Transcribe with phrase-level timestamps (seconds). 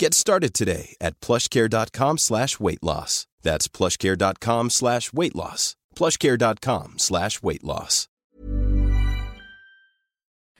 [0.00, 3.26] Get started today at plushcare.com slash weight loss.
[3.42, 5.76] That's plushcare.com slash weight loss.
[5.94, 8.06] plushcare.com slash weight loss.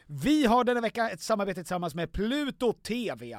[0.09, 3.39] Vi har denna vecka ett samarbete tillsammans med Pluto TV.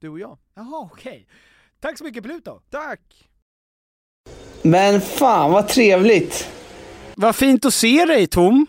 [0.00, 0.38] Du och jag.
[0.56, 1.26] Jaha, okej.
[1.80, 2.60] Tack så mycket Pluto!
[2.70, 3.00] Tack!
[4.62, 6.48] Men fan vad trevligt.
[7.14, 8.66] Vad fint att se dig Tom!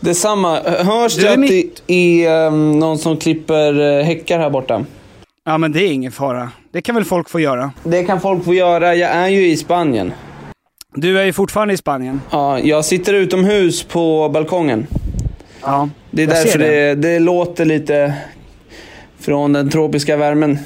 [0.00, 0.60] Detsamma.
[0.62, 4.50] Hörs Du det är att mitt- det är ehm, någon som klipper eh, häckar här
[4.50, 4.84] borta?
[5.44, 7.72] Ja men det är ingen fara, det kan väl folk få göra.
[7.84, 8.94] Det kan folk få göra.
[8.94, 10.12] Jag är ju i Spanien.
[10.94, 12.20] Du är ju fortfarande i Spanien.
[12.30, 14.86] Ja, jag sitter utomhus på balkongen.
[15.62, 18.14] Ja, Det är jag därför ser det, det låter lite
[19.20, 20.58] från den tropiska värmen.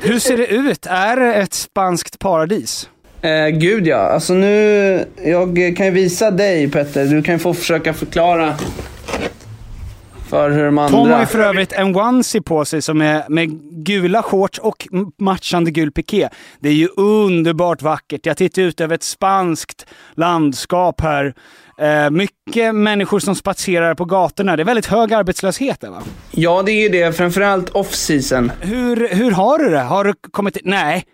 [0.00, 0.86] Hur ser det ut?
[0.86, 2.88] Är det ett spanskt paradis?
[3.22, 7.54] Eh, gud ja, alltså nu, jag kan ju visa dig Petter, du kan ju få
[7.54, 8.54] försöka förklara
[10.28, 10.98] för hur de andra...
[10.98, 13.48] Tom har ju för övrigt en onesie på sig som är med
[13.84, 14.88] gula shorts och
[15.18, 16.28] matchande gul piké.
[16.60, 18.26] Det är ju underbart vackert.
[18.26, 21.34] Jag tittar ut över ett spanskt landskap här.
[21.78, 24.56] Eh, mycket människor som spatserar på gatorna.
[24.56, 26.02] Det är väldigt hög arbetslöshet där va?
[26.30, 28.52] Ja, det är ju det, framförallt off-season.
[28.60, 29.80] Hur, hur har du det?
[29.80, 30.58] Har du kommit...
[30.64, 31.04] Nej.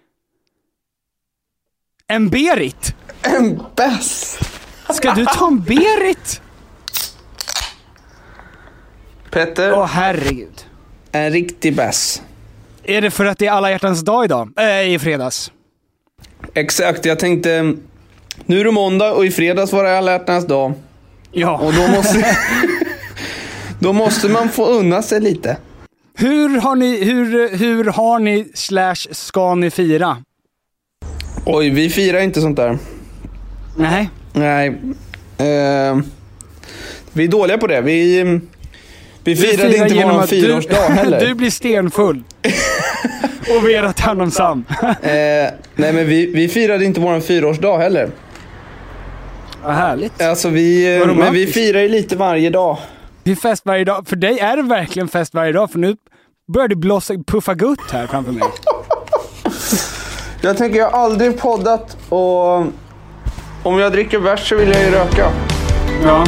[2.06, 2.94] En Berit?
[3.22, 4.38] En bäst!
[4.90, 6.40] Ska du ta en Berit?
[9.30, 10.66] Petter, Åh herregud.
[11.12, 12.22] en riktig bäst.
[12.84, 14.52] Är det för att det är alla hjärtans dag idag?
[14.56, 15.52] Äh, i fredags.
[16.54, 17.74] Exakt, jag tänkte,
[18.46, 20.72] nu är det måndag och i fredags var det alla hjärtans dag.
[21.32, 21.58] Ja.
[21.58, 22.36] Och då måste,
[23.78, 25.56] då måste man få unna sig lite.
[26.18, 30.16] Hur har ni, hur, hur har ni slash ska ni fira?
[31.46, 32.78] Oj, vi firar inte sånt där.
[33.76, 34.10] Nej.
[34.32, 34.66] Nej.
[35.38, 35.98] Eh,
[37.12, 37.80] vi är dåliga på det.
[37.80, 38.22] Vi,
[39.24, 41.20] vi firade firar inte du- fyraårsdag heller.
[41.20, 42.22] Du blir stenfull.
[43.56, 44.64] och Vera tar hand om Sam.
[44.82, 44.90] Eh,
[45.76, 48.10] nej men vi, vi firade inte våran fyraårsdag heller.
[49.64, 50.22] Vad härligt.
[50.22, 52.78] Alltså vi, Vad men vi firar ju lite varje dag.
[53.22, 54.08] Det är fest varje dag.
[54.08, 55.96] För dig är det verkligen fest varje dag, för nu
[56.52, 58.42] börjar det blossa, puffa gutt här framför mig.
[60.42, 62.56] Jag tänker, jag har aldrig poddat och
[63.62, 65.30] om jag dricker bärs så vill jag ju röka.
[66.04, 66.24] Ja.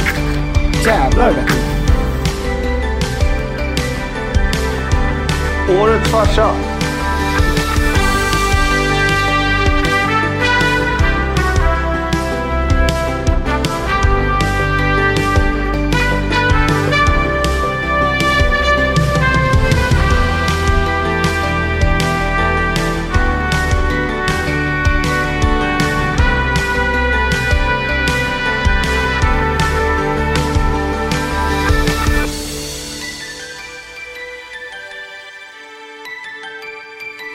[0.86, 1.46] Jävlar vet
[5.68, 5.82] du.
[5.82, 6.50] Årets farsa.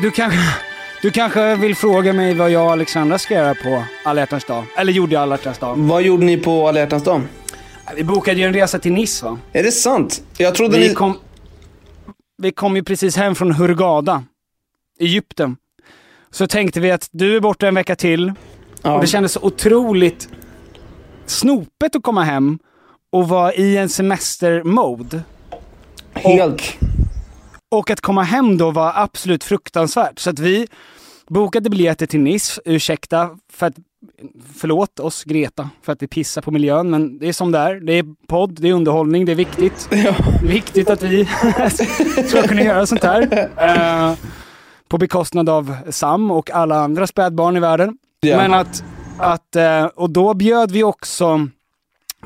[0.02, 0.40] Du kanske,
[1.02, 4.64] du kanske vill fråga mig vad jag och Alexandra ska göra på alla hjärtans dag?
[4.78, 5.76] Eller gjorde alla hjärtans dag?
[5.78, 7.22] Vad gjorde ni på alla hjärtans dag?
[7.96, 9.40] Vi bokade ju en resa till Nice va?
[9.54, 10.24] Är det sant?
[10.38, 10.94] Jag trodde Vi ni...
[10.94, 11.18] kom,
[12.38, 14.24] vi kom ju precis hem från Hurghada,
[15.00, 15.56] Egypten.
[16.32, 18.34] Så tänkte vi att du är borta en vecka till
[18.84, 18.94] Ja.
[18.96, 20.30] och det kändes så otroligt
[21.26, 22.60] snopet att komma hem
[23.12, 25.22] och vara i en semestermode.
[26.14, 26.54] Helt.
[26.54, 26.74] Och
[27.72, 30.20] att komma hem då var absolut fruktansvärt.
[30.20, 30.68] Så att vi
[31.28, 33.74] bokade biljetter till Nice, ursäkta för att,
[34.56, 37.76] förlåt oss Greta för att vi pissar på miljön, men det är som det är.
[37.76, 39.88] Det är podd, det är underhållning, det är viktigt.
[39.92, 41.26] Är viktigt att vi
[42.28, 43.50] ska kunna göra sånt här.
[43.58, 44.18] Eh,
[44.88, 47.98] på bekostnad av Sam och alla andra spädbarn i världen.
[48.20, 48.38] Ja.
[48.38, 48.84] Men att,
[49.18, 51.48] att, eh, och då bjöd vi också,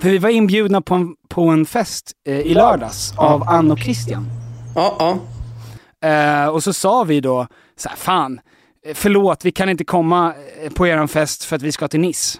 [0.01, 3.79] för vi var inbjudna på en, på en fest eh, i lördags av Ann och
[3.79, 4.27] Christian.
[4.75, 5.17] Ja, ja.
[6.03, 7.47] Eh, och så sa vi då,
[7.77, 8.39] så här, fan,
[8.93, 10.33] förlåt, vi kan inte komma
[10.63, 12.37] eh, på eran fest för att vi ska till Nice.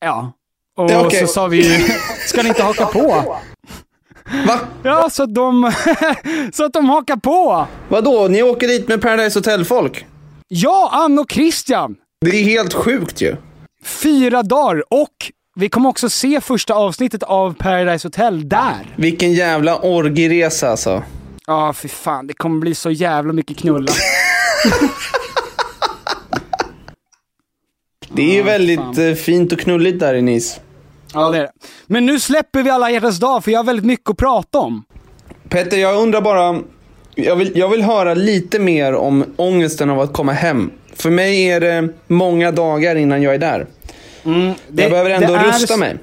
[0.00, 0.32] Ja.
[0.76, 1.20] Och Ja, okej.
[1.20, 1.88] så sa vi
[2.26, 3.36] ska ni inte haka på?
[4.46, 4.60] Va?
[4.82, 5.72] Ja, så att de,
[6.52, 7.66] så att de hakar på.
[7.88, 8.28] Vadå?
[8.28, 10.06] Ni åker dit med Paradise Hotel-folk?
[10.48, 11.96] Ja, Ann och Christian.
[12.20, 13.36] Det är helt sjukt ju.
[13.84, 18.94] Fyra dagar och vi kommer också se första avsnittet av Paradise Hotel där.
[18.96, 21.02] Vilken jävla orgiresa alltså.
[21.48, 23.92] Ja, fy fan, det kommer bli så jävla mycket knulla.
[28.08, 29.08] Det är ju Ja, väldigt fan.
[29.08, 30.60] eh, fint och knulligt där i Nice.
[31.14, 31.52] Ja, det är det.
[31.86, 34.84] Men nu släpper vi alla hjärtans dag för jag har väldigt mycket att prata om.
[35.48, 36.60] Petter, jag undrar bara.
[37.14, 40.70] Jag vill, jag vill höra lite mer om ångesten av att komma hem.
[40.96, 43.66] För mig är det många dagar innan jag är där.
[44.68, 45.98] Det- jag behöver ändå är rusta s- mig.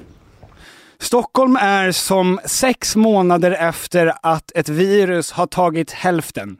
[1.00, 6.56] Stockholm är som sex månader efter att ett virus har tagit hälften.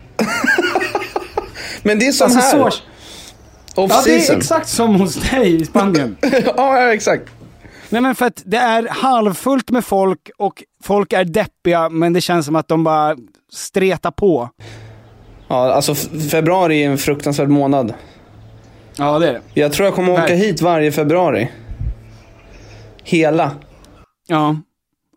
[1.83, 2.71] Men det är som Alltså, här.
[2.71, 2.81] så-
[3.83, 6.17] Off Ja, det är exakt som hos dig i Spanien.
[6.23, 7.23] ja, ja, exakt.
[7.91, 12.21] Nej men för att det är halvfullt med folk och folk är deppiga men det
[12.21, 13.17] känns som att de bara
[13.53, 14.49] stretar på.
[15.49, 15.95] Ja, alltså
[16.31, 17.95] februari är en fruktansvärd månad.
[18.99, 19.41] Ja det är det.
[19.55, 20.43] Jag tror jag kommer åka Verkligen.
[20.43, 21.49] hit varje februari.
[23.05, 23.51] Hela.
[24.27, 24.57] Ja.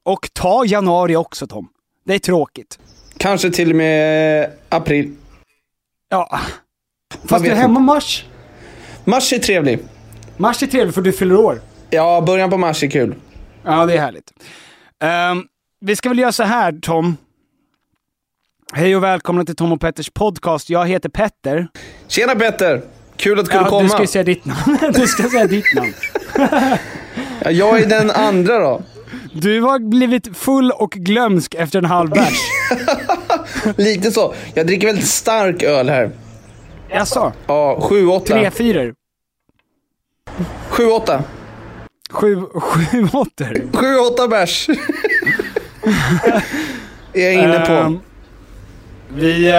[0.03, 1.69] Och ta januari också Tom.
[2.05, 2.79] Det är tråkigt.
[3.17, 5.15] Kanske till och med april.
[6.09, 6.39] Ja.
[7.25, 8.25] Fast du är hemma mars.
[9.03, 9.79] Mars är trevlig.
[10.37, 11.61] Mars är trevligt för du fyller år.
[11.89, 13.15] Ja, början på mars är kul.
[13.63, 14.31] Ja, det är härligt.
[14.99, 15.43] Ehm,
[15.81, 17.17] vi ska väl göra så här, Tom.
[18.73, 20.69] Hej och välkomna till Tom och Petters podcast.
[20.69, 21.67] Jag heter Petter.
[22.07, 22.81] Tjena Petter!
[23.15, 23.83] Kul att du kunde Ja, komma.
[23.83, 24.77] du ska säga ditt namn.
[24.93, 25.93] du ska säga ditt namn.
[27.43, 28.81] Ja, jag är den andra då.
[29.33, 32.39] Du har blivit full och glömsk efter en halv bärs.
[33.75, 34.33] Lite så.
[34.53, 36.11] Jag dricker väldigt stark öl här.
[36.89, 37.33] Jaså?
[37.47, 38.25] Ja, 7-8.
[38.25, 38.93] Tre fyror?
[40.69, 41.21] 7-8.
[42.09, 43.53] Sju, sju åttor?
[43.71, 44.69] 7-8 bärs.
[47.13, 47.71] är jag inne på.
[47.71, 47.99] Ehm,
[49.13, 49.53] vi,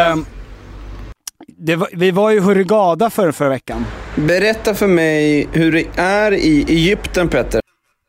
[1.47, 3.87] det var, vi var ju Hurghada för förra veckan.
[4.17, 7.61] Berätta för mig hur det är i Egypten Petter.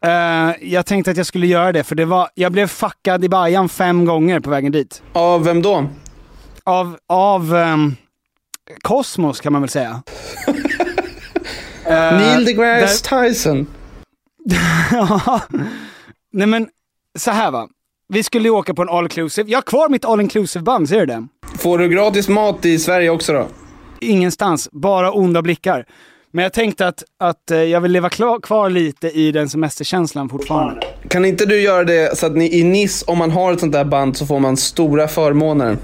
[0.05, 3.29] Eh, jag tänkte att jag skulle göra det, för det var, jag blev fuckad i
[3.29, 5.01] bajan fem gånger på vägen dit.
[5.13, 5.85] Av vem då?
[6.63, 7.95] Av, av ehm,
[8.81, 10.03] Kosmos kan man väl säga.
[11.85, 13.67] Eh, Neil deGrasse Tyson.
[14.91, 15.41] Ja.
[16.33, 16.67] Nej men,
[17.19, 17.67] så här va.
[18.07, 19.51] Vi skulle ju åka på en all inclusive.
[19.51, 21.27] Jag har kvar mitt all inclusive band, ser du det?
[21.57, 23.47] Får du gratis mat i Sverige också då?
[23.99, 25.85] Ingenstans, bara onda blickar.
[26.33, 30.81] Men jag tänkte att, att eh, jag vill leva kvar lite i den semesterkänslan fortfarande.
[31.07, 33.71] Kan inte du göra det så att ni i Nice, om man har ett sånt
[33.71, 35.77] där band så får man stora förmåner?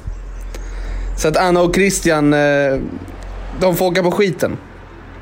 [1.17, 2.79] Så att Anna och Christian, eh,
[3.59, 4.57] de får åka på skiten.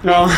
[0.02, 0.30] Ja.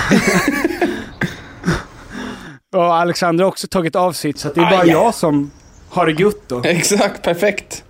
[2.76, 4.90] och Alexandra har också tagit av sitt, så att det är bara Aj.
[4.90, 5.52] jag som
[5.90, 6.62] har det gött då.
[6.64, 7.84] Exakt, perfekt.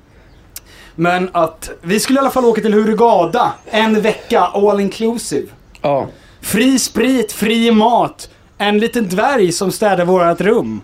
[0.96, 5.48] Men att vi skulle i alla fall åka till Hurghada en vecka, all inclusive.
[5.82, 6.08] Ja.
[6.48, 10.82] Fri sprit, fri mat, en liten dvärg som städar vårat rum.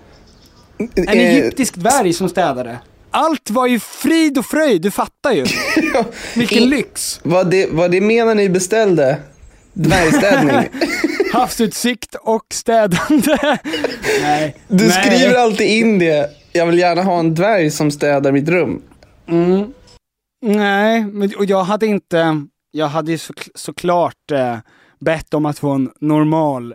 [0.77, 2.79] En Eh, egyptisk dvärg som städade.
[3.11, 5.45] Allt var ju frid och fröjd, du fattar ju.
[6.35, 7.19] Vilken lyx.
[7.23, 9.19] Vad det, vad det menar ni beställde?
[9.73, 10.55] Dvärgstädning.
[11.33, 13.37] Havsutsikt och städande.
[14.21, 14.55] Nej.
[14.67, 15.03] Du Nej.
[15.03, 16.29] skriver alltid in det.
[16.51, 18.81] Jag vill gärna ha en dvärg som städar mitt rum.
[20.41, 24.57] Nej, men, och jag hade inte, jag hade ju så, såklart eh,
[25.03, 26.73] bett om att få en normal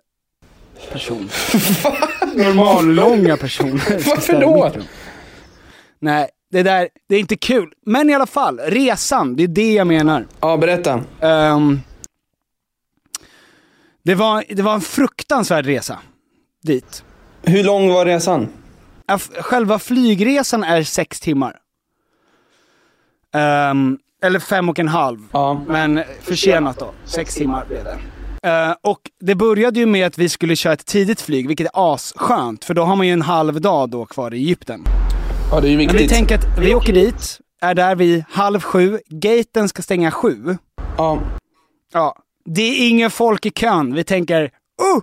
[0.92, 1.18] person.
[2.34, 4.08] Normallånga personer.
[4.08, 4.72] Varför då?
[5.98, 7.72] Nej, det där, det är inte kul.
[7.86, 10.26] Men i alla fall, resan, det är det jag menar.
[10.40, 11.00] Ja, berätta.
[11.20, 11.80] Ehm,
[14.02, 15.98] det, var, det var en fruktansvärd resa
[16.62, 17.04] dit.
[17.42, 18.48] Hur lång var resan?
[19.40, 21.56] Själva flygresan är sex timmar.
[23.34, 25.18] Ehm, eller fem och en halv.
[25.32, 25.60] Ja.
[25.66, 26.92] Men försenat då.
[27.04, 27.98] Sex timmar blev det.
[28.42, 31.94] Eh, och det började ju med att vi skulle köra ett tidigt flyg, vilket är
[31.94, 32.64] asskönt.
[32.64, 34.84] För då har man ju en halv dag då kvar i Egypten.
[35.50, 36.00] Ja, det är ju Men viktigt.
[36.00, 40.56] vi tänker att vi åker dit, är där vid halv sju, gaten ska stänga sju.
[40.96, 41.18] Ja.
[41.92, 43.94] Ja, det är ingen folk i kön.
[43.94, 44.50] Vi tänker,
[44.82, 45.00] oh,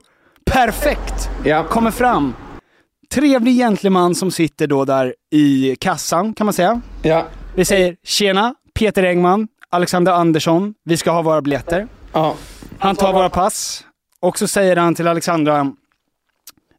[0.51, 1.29] perfekt!
[1.43, 1.63] Ja.
[1.63, 2.33] Kommer fram.
[3.13, 6.81] Trevlig gentleman som sitter då där i kassan, kan man säga.
[7.01, 7.25] Ja.
[7.55, 11.87] Vi säger tjena, Peter Engman, Alexander Andersson, vi ska ha våra biljetter.
[12.13, 12.35] Ja.
[12.79, 13.83] Han tar våra pass
[14.19, 15.73] och så säger han till Alexandra,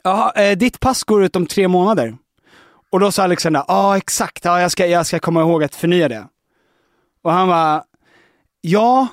[0.02, 2.16] Jaha, eh, ditt pass går ut om tre månader.
[2.92, 6.08] Och då sa Alexandra, ja exakt, ja, jag, ska, jag ska komma ihåg att förnya
[6.08, 6.26] det.
[7.22, 7.82] Och han var
[8.60, 9.06] ja,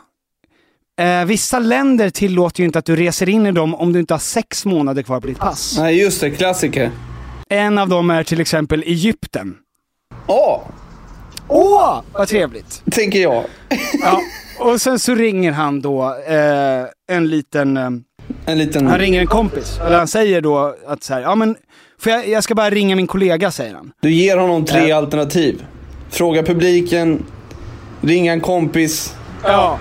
[1.00, 4.14] eh, vissa länder tillåter ju inte att du reser in i dem om du inte
[4.14, 5.76] har sex månader kvar på ditt pass.
[5.78, 6.32] Nej, just det.
[6.32, 6.92] Klassiker.
[7.50, 9.58] En av dem är till exempel Egypten.
[10.28, 10.62] Åh!
[11.48, 12.84] Åh, vad trevligt!
[12.92, 13.44] Tänker jag.
[14.02, 14.22] Ja,
[14.72, 17.90] och sen så ringer han då eh, en liten, eh,
[18.46, 18.88] En liten...
[18.88, 19.80] han ringer en kompis.
[19.86, 21.56] Eller han säger då att så här, ja men,
[22.00, 23.92] för jag, jag ska bara ringa min kollega säger han.
[24.02, 24.96] Du ger honom tre Ja.
[24.98, 25.66] alternativ.
[26.10, 27.24] Fråga publiken,
[28.02, 29.16] ringa en kompis.
[29.44, 29.80] Ja.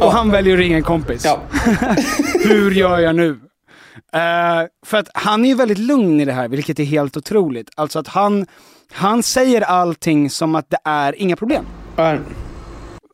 [0.00, 1.24] Och han väljer att ringa en kompis.
[1.24, 1.40] Ja.
[2.44, 3.30] Hur gör jag nu?
[4.12, 7.70] Eh, för att han är ju väldigt lugn i det här, vilket är helt otroligt.
[7.76, 8.46] Alltså att han,
[8.92, 11.64] han säger allting som att det är inga problem.
[11.96, 12.16] Ja.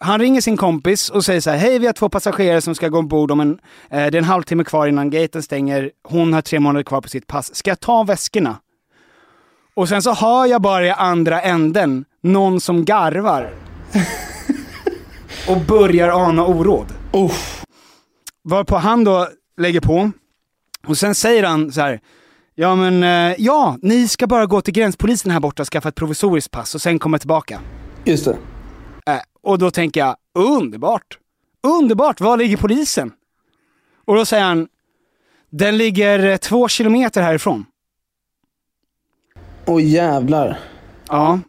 [0.05, 2.89] Han ringer sin kompis och säger så här, hej vi har två passagerare som ska
[2.89, 3.59] gå ombord om en,
[3.91, 7.09] eh, det är en halvtimme kvar innan gaten stänger, hon har tre månader kvar på
[7.09, 8.57] sitt pass, ska jag ta väskorna?
[9.75, 13.55] Och sen så hör jag bara i andra änden någon som garvar.
[15.49, 16.87] och börjar ana oråd.
[17.13, 17.65] Uff.
[18.43, 19.29] Varpå han då
[19.61, 20.11] lägger på,
[20.87, 22.01] och sen säger han så här.
[22.55, 25.95] Ja men, eh, ja, ni ska bara gå till gränspolisen här borta och skaffa ett
[25.95, 27.61] provisoriskt pass och sen komma tillbaka.
[28.05, 28.37] Just det.
[29.45, 31.19] Och då tänker jag, underbart!
[31.63, 33.13] Underbart, var ligger polisen?
[34.05, 34.69] Och då säger han,
[35.51, 37.67] den ligger eh, två kilometer härifrån.
[39.67, 40.59] Åh jävlar.
[41.09, 41.41] Ja.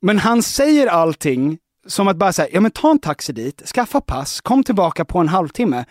[0.00, 4.00] Men han säger allting som att bara säga, ja men ta en taxi dit, skaffa
[4.00, 5.84] pass, kom tillbaka på en halvtimme.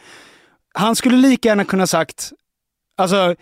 [0.73, 2.31] Han skulle lika gärna kunna sagt,
[2.97, 3.35] alltså,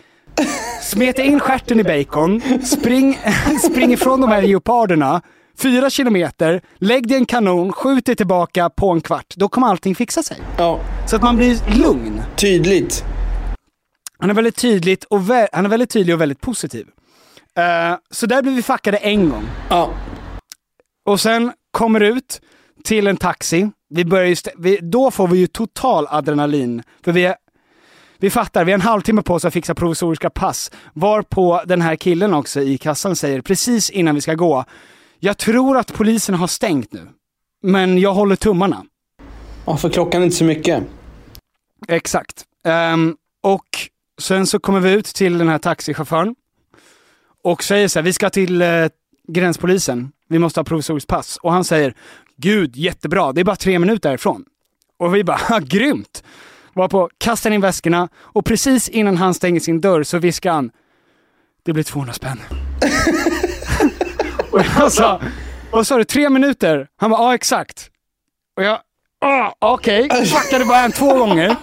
[0.82, 3.20] smeta in stjärten i bacon, spring,
[3.72, 5.22] spring ifrån de här leoparderna,
[5.58, 9.34] fyra kilometer, lägg dig en kanon, skjut dig tillbaka på en kvart.
[9.36, 10.38] Då kommer allting fixa sig.
[10.58, 12.22] Ja, Så att man blir lugn.
[12.36, 13.04] tydligt.
[14.20, 16.88] Han är väldigt tydligt och vä- han är väldigt tydlig och väldigt positiv.
[17.58, 19.44] Eh, så där blir vi fuckade en gång.
[19.70, 19.90] Ja.
[21.06, 22.42] Och sen kommer ut
[22.84, 23.70] till en taxi.
[23.90, 26.84] Vi börjar st- vi, då får vi ju total adrenalin.
[27.06, 27.36] För vi, är-
[28.20, 30.72] vi fattar, vi har en halvtimme på oss att fixa provisoriska pass.
[30.94, 34.66] Varpå den här killen också i kassan säger precis innan vi ska gå.
[35.20, 37.08] Jag tror att polisen har stängt nu.
[37.64, 38.86] Men jag håller tummarna.
[39.66, 40.84] ja, för klockan är inte så mycket.
[41.88, 42.46] Exakt.
[42.66, 43.66] Ehm, och
[44.22, 46.36] sen så kommer vi ut till den här taxichauffören
[47.44, 48.86] och säger så här, vi ska till eh,
[49.28, 51.38] gränspolisen, vi måste ha provisoriskt pass.
[51.42, 51.94] Och han säger,
[52.38, 54.46] gud jättebra, det är bara tre minuter därifrån.
[54.98, 56.24] Och vi bara, "Ha, grymt!
[56.74, 60.72] Var på kastar in väskorna och precis innan han stänger sin dörr så viskar han,
[61.64, 62.40] det blir 200 spänn.
[64.60, 65.22] och jag sa,
[65.72, 66.88] vad sa du, tre minuter?
[66.98, 67.90] Han bara, ja exakt.
[68.58, 68.80] Och jag,
[69.22, 71.56] ah, okej, fuckade bara en två gånger.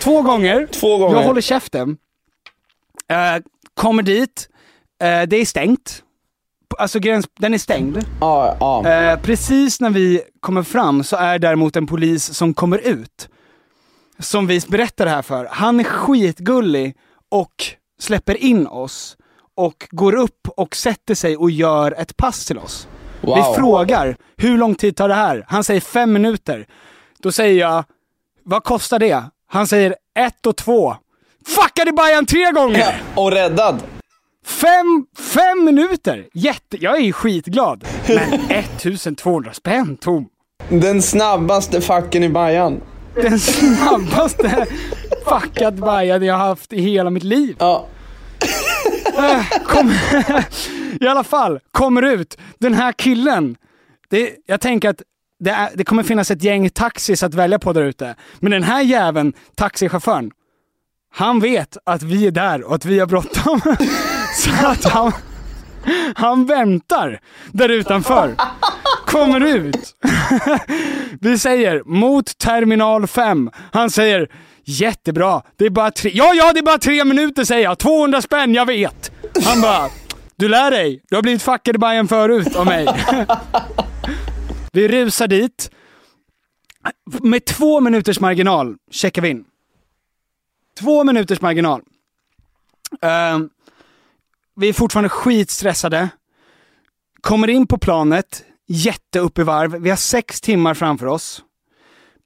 [0.00, 0.66] Två gånger.
[0.66, 1.16] Två gånger.
[1.16, 1.96] Jag håller käften.
[3.10, 3.42] Eh,
[3.74, 4.48] kommer dit.
[5.02, 6.02] Eh, det är stängt.
[6.78, 7.98] Alltså gräns, den är stängd.
[8.20, 8.88] Ja, ja.
[8.88, 13.28] Eh, precis när vi kommer fram så är däremot en polis som kommer ut.
[14.18, 15.48] Som vi berättar det här för.
[15.50, 16.96] Han är skitgullig
[17.28, 17.64] och
[18.00, 19.16] släpper in oss.
[19.58, 22.88] Och går upp och sätter sig och gör ett pass till oss.
[23.20, 23.36] Wow.
[23.36, 25.44] Vi frågar, hur lång tid tar det här?
[25.48, 26.66] Han säger fem minuter.
[27.18, 27.84] Då säger jag,
[28.44, 29.24] vad kostar det?
[29.46, 30.96] Han säger ett och två.
[31.46, 33.02] Fuckade Bajan tre gånger!
[33.14, 33.82] Och räddad.
[34.46, 36.26] Fem, fem minuter!
[36.32, 37.84] Jätte, jag är skitglad.
[38.08, 40.28] Men 1200 spänn Tom.
[40.68, 42.80] Den snabbaste facken i Bajan.
[43.14, 44.66] Den snabbaste
[45.26, 47.56] fuckad Bajan jag har haft i hela mitt liv.
[47.58, 47.86] Ja.
[49.64, 49.92] Kom,
[51.00, 52.38] I alla fall, kommer ut.
[52.58, 53.56] Den här killen.
[54.10, 55.02] Det, jag tänker att
[55.40, 58.14] det, är, det kommer finnas ett gäng taxis att välja på där ute.
[58.38, 60.30] Men den här jäveln, taxichauffören,
[61.14, 63.60] han vet att vi är där och att vi har bråttom.
[64.34, 65.12] Så att han,
[66.14, 67.20] Han väntar
[67.52, 68.34] där utanför.
[69.06, 69.96] Kommer ut.
[71.20, 73.50] Vi säger mot terminal 5.
[73.72, 74.28] Han säger
[74.68, 76.10] jättebra, det är bara tre...
[76.14, 77.78] Ja, ja, det är bara tre minuter säger jag.
[77.78, 79.12] 200 spänn, jag vet.
[79.44, 79.90] Han bara,
[80.36, 81.02] du lär dig.
[81.08, 82.86] Du har blivit fuckad i Bajen förut av mig.
[84.72, 85.70] Vi rusar dit.
[87.22, 89.44] Med två minuters marginal checkar vi in.
[90.80, 91.80] Två minuters marginal.
[93.04, 93.46] Uh,
[94.56, 96.08] vi är fortfarande skitstressade.
[97.20, 99.76] Kommer in på planet, jätteupp i varv.
[99.82, 101.42] Vi har sex timmar framför oss.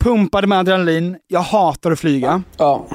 [0.02, 1.16] Pumpade med adrenalin.
[1.26, 2.42] Jag hatar att flyga.
[2.56, 2.86] Ja.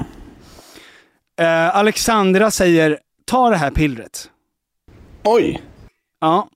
[1.40, 4.30] Eh, Alexandra säger, ta det här pillret.
[5.24, 5.62] Oj.
[6.20, 6.48] Ja.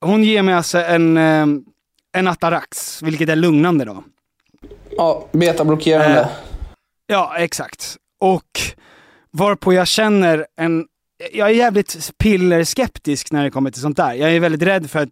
[0.00, 1.46] Hon ger mig alltså en, eh,
[2.12, 4.04] en Atarax, vilket är lugnande då.
[4.90, 6.20] Ja, betablockerande.
[6.20, 6.26] Eh,
[7.08, 7.96] Ja, exakt.
[8.20, 8.60] Och
[9.30, 10.86] varpå jag känner en...
[11.32, 14.12] Jag är jävligt pillerskeptisk när det kommer till sånt där.
[14.12, 15.08] Jag är väldigt rädd för att,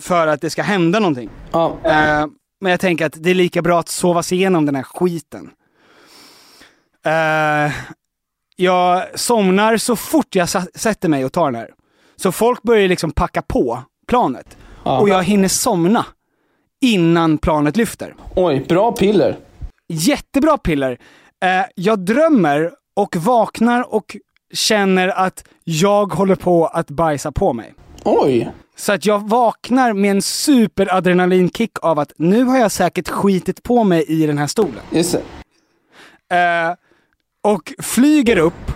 [0.00, 1.30] för att det ska hända någonting.
[1.52, 1.78] Ja.
[1.84, 2.26] Eh,
[2.62, 5.50] men jag tänker att det är lika bra att sova sig igenom den här skiten.
[7.04, 7.72] Eh,
[8.56, 11.70] jag somnar så fort jag sätter mig och tar den här.
[12.16, 14.56] Så folk börjar liksom packa på planet.
[14.84, 15.00] Ja.
[15.00, 16.06] Och jag hinner somna
[16.80, 18.14] innan planet lyfter.
[18.36, 19.36] Oj, bra piller.
[19.88, 20.98] Jättebra piller.
[21.44, 24.16] Eh, jag drömmer och vaknar och
[24.52, 27.74] känner att jag håller på att bajsa på mig.
[28.04, 28.50] Oj.
[28.76, 33.84] Så att jag vaknar med en superadrenalinkick av att nu har jag säkert skitit på
[33.84, 34.80] mig i den här stolen.
[34.90, 35.16] Just
[36.28, 36.36] det.
[36.36, 36.74] Eh,
[37.42, 38.72] och flyger upp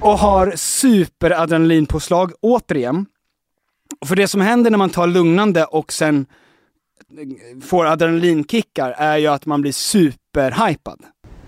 [0.00, 3.06] och har superadrenalinpåslag återigen.
[4.06, 6.26] För det som händer när man tar lugnande och sen
[7.62, 11.00] får adrenalinkickar är ju att man blir superhypad.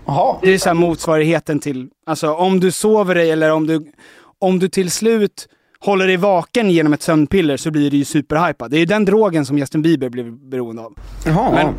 [0.05, 0.37] Jaha.
[0.41, 3.91] Det är så motsvarigheten till, alltså om du sover dig eller om du,
[4.39, 5.47] om du till slut
[5.85, 8.71] håller dig vaken genom ett sömnpiller så blir du ju superhypad.
[8.71, 10.93] Det är ju den drogen som Justin Bieber blev beroende av.
[11.25, 11.51] Jaha.
[11.51, 11.73] Men-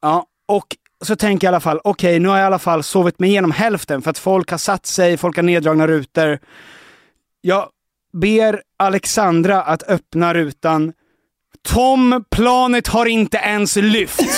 [0.00, 0.66] Ja, och
[1.04, 3.30] så tänker jag i alla fall, okej nu har jag i alla fall sovit mig
[3.30, 6.38] igenom hälften för att folk har satt sig, folk har neddragna rutor.
[7.40, 7.68] Jag
[8.12, 10.92] ber Alexandra att öppna rutan.
[11.68, 14.20] Tom, planet har inte ens lyft.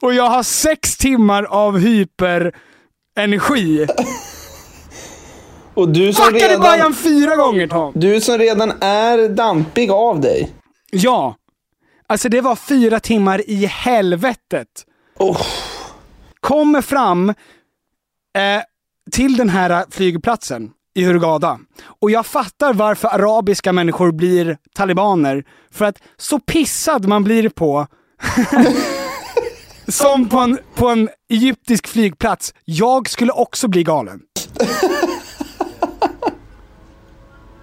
[0.00, 3.86] och jag har sex timmar av hyperenergi.
[5.80, 7.92] Och du som, Fuckade redan, Bajan fyra gånger Tom!
[7.96, 10.50] du som redan är dampig av dig.
[10.90, 11.36] Ja.
[12.06, 14.66] Alltså det var fyra timmar i helvetet.
[15.18, 15.42] Oh.
[16.40, 17.34] Kommer fram eh,
[19.10, 21.58] till den här flygplatsen i Hurghada.
[22.00, 25.44] Och jag fattar varför arabiska människor blir talibaner.
[25.70, 27.86] För att så pissad man blir på
[29.88, 32.54] som på en, på en egyptisk flygplats.
[32.64, 34.20] Jag skulle också bli galen.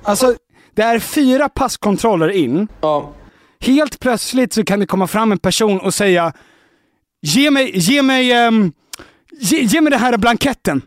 [0.04, 0.36] Alltså,
[0.76, 2.68] det är fyra passkontroller in.
[2.82, 3.14] Ja.
[3.60, 6.34] Helt plötsligt så kan det komma fram en person och säga
[7.22, 8.72] Ge mig, ge mig, ehm,
[9.40, 10.82] ge, ge mig den här blanketten.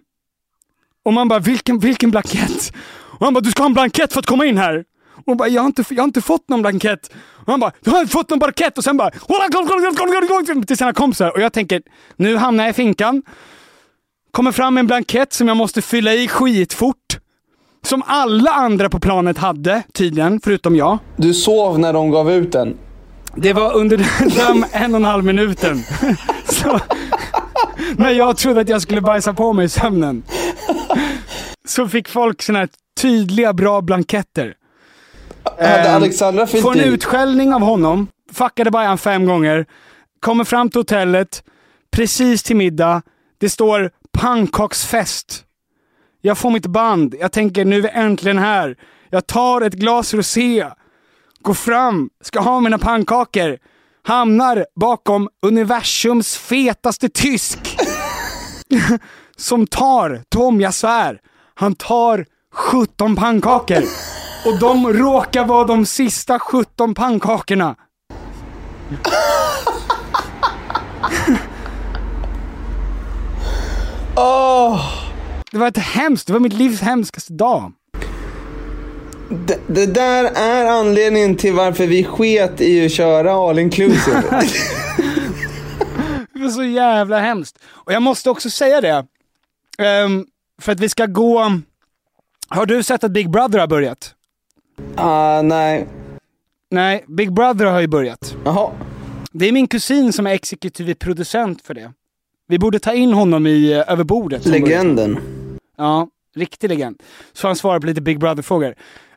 [1.04, 2.72] Och man bara, vilken, vilken blankett?
[2.92, 4.84] Och han bara, du ska ha en blankett för att komma in här.
[5.12, 7.10] Och hon bara, jag har inte, jag har inte fått någon blankett.
[7.14, 8.78] Och han bara, du har inte fått någon blankett?
[8.78, 9.10] Och sen bara,
[10.66, 11.30] till sina kompisar.
[11.30, 11.82] Och jag tänker,
[12.16, 13.22] nu hamnar jag i finkan.
[14.30, 17.18] Kommer fram med en blankett som jag måste fylla i skitfort.
[17.82, 20.98] Som alla andra på planet hade tydligen, förutom jag.
[21.16, 22.76] Du sov när de gav ut den.
[23.36, 23.96] Det var under
[24.36, 25.82] den en och en halv minuten.
[26.44, 26.80] Så,
[27.96, 30.22] när jag trodde att jag skulle bajsa på mig i sömnen.
[31.68, 32.68] Så fick folk såna här
[33.00, 34.54] tydliga, bra blanketter.
[35.44, 39.66] Hade Ehm, Alexandra fyllt Får en utskällning av honom, fuckade Bajan fem gånger,
[40.20, 41.42] kommer fram till hotellet,
[41.90, 43.02] precis till middag,
[43.38, 45.44] det står pannkaksfest.
[46.20, 48.76] Jag får mitt band, jag tänker nu är vi äntligen här.
[49.10, 50.66] Jag tar ett glas rosé,
[51.42, 53.58] går fram, ska ha mina pannkakor,
[54.02, 57.58] hamnar bakom universums fetaste tysk.
[59.36, 61.20] Som tar, Tom jag svär,
[61.54, 63.82] han tar 17 pannkakor.
[64.46, 67.76] Och de råkar vara de sista 17 pannkakorna.
[74.16, 75.09] Åh!
[75.52, 77.72] Det var ett hemskt, det var mitt livs hemskaste dag.
[79.46, 84.22] Det, det där är anledningen till varför vi sket i att köra all inclusive.
[86.32, 87.58] Det var så jävla hemskt.
[87.66, 89.06] Och jag måste också säga det.
[89.78, 90.26] ehm,
[90.60, 91.60] för att vi ska gå...
[92.48, 94.14] Har du sett att Big Brother har börjat?
[94.96, 95.86] Ah, nej.
[96.70, 98.36] Nej, Big Brother har ju börjat.
[98.44, 98.70] Jaha.
[99.32, 101.92] Det är min kusin som är exekutiv producent för det.
[102.48, 104.46] Vi borde ta in honom i uh, Över bordet.
[104.46, 105.18] Legenden.
[105.80, 107.02] Ja, riktig legend.
[107.32, 108.74] Så han svarar på lite Big Brother-frågor.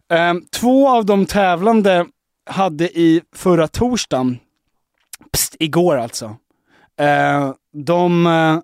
[0.10, 2.06] Ehm, två av de tävlande
[2.50, 4.38] hade i förra torsdagen,
[5.32, 6.36] pst, igår alltså,
[7.00, 8.60] eh, de eh,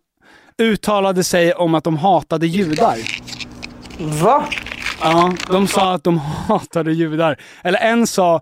[0.67, 2.97] uttalade sig om att de hatade judar.
[4.21, 4.45] Va?
[5.01, 7.41] Ja, de sa att de hatade judar.
[7.63, 8.41] Eller en sa,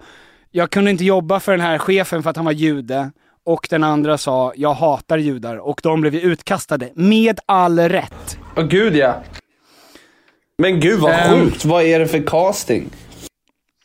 [0.52, 3.12] jag kunde inte jobba för den här chefen för att han var jude.
[3.46, 5.58] Och den andra sa, jag hatar judar.
[5.58, 8.39] Och de blev utkastade, med all rätt.
[8.56, 9.24] Åh gud ja.
[10.58, 11.46] Men gud vad Ehm.
[11.46, 12.89] sjukt, vad är det för casting?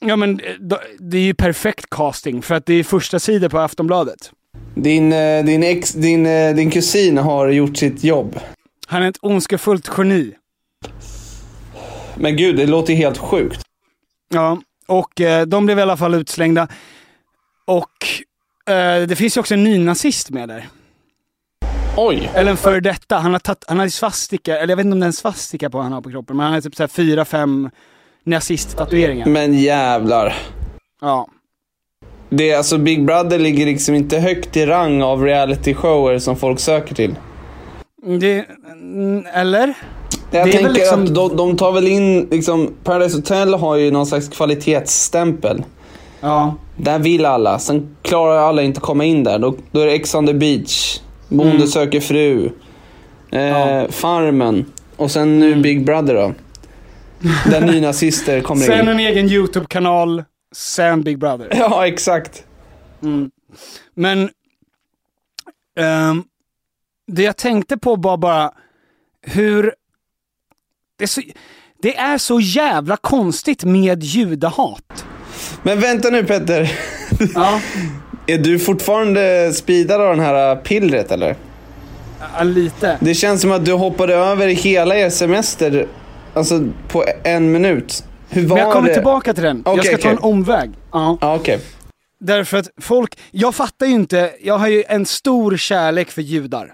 [0.01, 3.59] Ja men eh, det är ju perfekt casting, för att det är första sidor på
[3.59, 4.31] Aftonbladet.
[4.75, 8.41] Din, eh, din, ex, din, eh, din kusin har gjort sitt jobb.
[8.87, 10.35] Han är ett ondskefullt geni.
[12.15, 13.61] Men gud, det låter helt sjukt.
[14.29, 16.69] Ja, och eh, de blev i alla fall utslängda.
[17.65, 18.07] Och
[18.75, 20.69] eh, det finns ju också en nynazist med där.
[21.97, 22.31] Oj.
[22.35, 23.17] Eller en före detta.
[23.17, 25.71] Han har, tatt, han har svastika, eller jag vet inte om det är en svastika
[25.71, 27.71] på han har på kroppen, men han har typ så här fyra, fem
[28.25, 29.27] nazist-tatueringar.
[29.27, 30.35] Men jävlar.
[31.01, 31.29] Ja.
[32.31, 36.37] Det är alltså Big Brother ligger liksom inte högt i rang av reality shower som
[36.37, 37.15] folk söker till.
[38.21, 38.45] Det,
[39.35, 39.75] eller?
[40.31, 43.91] Jag Det tänker liksom- att de, de tar väl in, liksom, Paradise Hotel har ju
[43.91, 45.65] någon slags kvalitetsstämpel.
[46.21, 46.55] Ja.
[46.77, 49.39] Där vill alla, sen klarar alla inte komma in där.
[49.39, 51.01] Då, då är det Ex on the beach,
[51.37, 51.67] Bonde Mm.
[51.67, 52.51] söker fru,
[53.33, 53.87] eh, Ja.
[53.91, 54.67] Farmen
[54.97, 56.35] och sen nu Big Brother då.
[57.51, 58.89] Där nynazister kommer Sen in.
[58.89, 61.49] en egen YouTube-kanal, sen Big Brother.
[61.57, 62.45] Ja, exakt.
[63.03, 63.31] Mm.
[63.95, 64.31] Men
[65.81, 66.25] ehm,
[67.07, 68.53] det jag tänkte på var bara
[69.23, 69.75] hur...
[70.99, 71.21] Det är, så,
[71.83, 75.05] det är så jävla konstigt med judehat.
[75.63, 76.73] Men vänta nu Petter.
[77.35, 77.61] Ja.
[78.27, 81.37] Är du fortfarande speedad av den här pillret eller?
[82.37, 82.99] Ja, lite.
[83.01, 85.87] Det känns som att du hoppade över hela er semester,
[86.35, 88.05] alltså på en minut.
[88.29, 88.95] Hur var Men jag kommer det?
[88.95, 89.63] tillbaka till den.
[89.65, 90.71] jag Okej, ska ta en omväg.
[90.93, 91.19] Ja.
[91.21, 91.61] Ja, okej.
[92.21, 96.73] Därför att folk, jag fattar ju inte, jag har ju en stor kärlek för judar.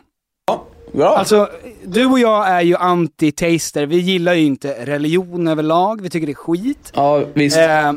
[0.93, 1.17] Bra.
[1.17, 1.49] Alltså,
[1.85, 6.33] du och jag är ju anti-taster, vi gillar ju inte religion överlag, vi tycker det
[6.33, 6.93] är skit.
[6.95, 7.57] ja, visst.
[7.59, 7.93] Eh,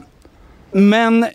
[0.71, 1.25] men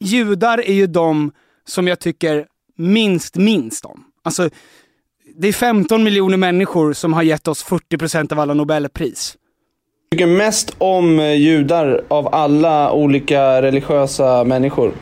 [0.00, 1.32] judar är ju de
[1.68, 4.04] som jag tycker minst minst om.
[4.24, 4.50] Alltså,
[5.36, 9.36] det är 15 miljoner människor som har gett oss 40% av alla nobelpris.
[10.10, 14.92] Jag tycker mest om eh, judar av alla olika religiösa människor.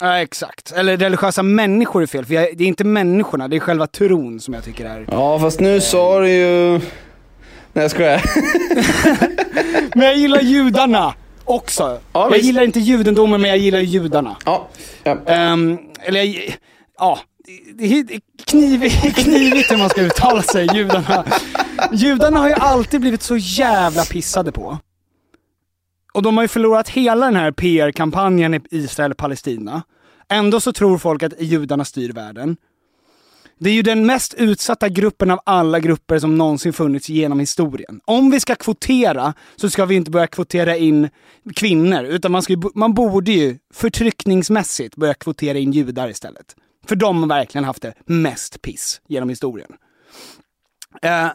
[0.00, 0.72] Ja, exakt.
[0.72, 4.40] Eller religiösa människor är fel, för jag, det är inte människorna, det är själva tron
[4.40, 5.06] som jag tycker är...
[5.10, 6.70] Ja, fast nu sa du ju...
[7.72, 8.22] Nej, jag skojar.
[9.94, 11.14] Men jag gillar judarna
[11.50, 11.82] också.
[11.82, 12.44] Ja, jag visst.
[12.44, 14.36] gillar inte judendomen, men jag gillar judarna.
[14.44, 14.68] Ja,
[15.02, 15.18] ja.
[15.26, 16.56] Ehm, eller jag,
[16.98, 17.18] ja,
[18.46, 21.24] knivigt, knivigt hur man ska uttala sig, judarna.
[21.92, 24.78] Judarna har ju alltid blivit så jävla pissade på.
[26.12, 29.82] Och de har ju förlorat hela den här PR-kampanjen i Israel-Palestina.
[30.28, 32.56] Ändå så tror folk att judarna styr världen.
[33.60, 38.00] Det är ju den mest utsatta gruppen av alla grupper som någonsin funnits genom historien.
[38.04, 41.08] Om vi ska kvotera så ska vi inte börja kvotera in
[41.54, 46.56] kvinnor, utan man, ska, man borde ju förtryckningsmässigt börja kvotera in judar istället.
[46.86, 49.70] För de har verkligen haft det mest piss genom historien.
[51.02, 51.28] Eh,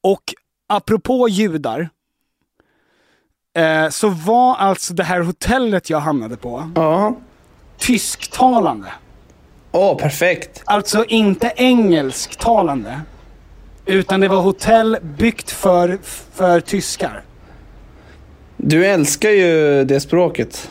[0.00, 0.22] och
[0.68, 1.88] apropå judar,
[3.56, 7.16] eh, så var alltså det här hotellet jag hamnade på Ja.
[7.78, 8.92] tysktalande.
[9.72, 10.62] Åh, perfekt.
[10.64, 13.00] Alltså inte engelsktalande.
[13.86, 15.98] Utan det var hotell byggt för,
[16.32, 17.22] för tyskar.
[18.56, 20.70] Du älskar ju det språket.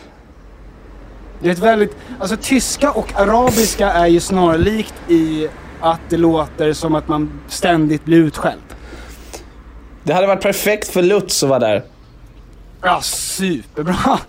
[1.39, 5.47] Det är ett väldigt, alltså tyska och arabiska är ju snarlikt i
[5.81, 8.61] att det låter som att man ständigt blir utskälld.
[10.03, 11.83] Det hade varit perfekt för Lutz att vara där.
[12.81, 14.19] Ja, superbra.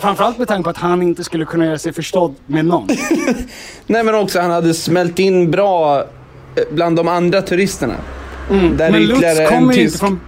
[0.00, 2.88] Framförallt med tanke på att han inte skulle kunna göra sig förstådd med någon.
[3.86, 6.04] Nej men också han hade smält in bra eh,
[6.72, 7.94] bland de andra turisterna.
[8.48, 8.76] Där är Mm.
[8.76, 9.98] Men ytterligare Lutz kommer ju inte tysk.
[10.00, 10.20] från...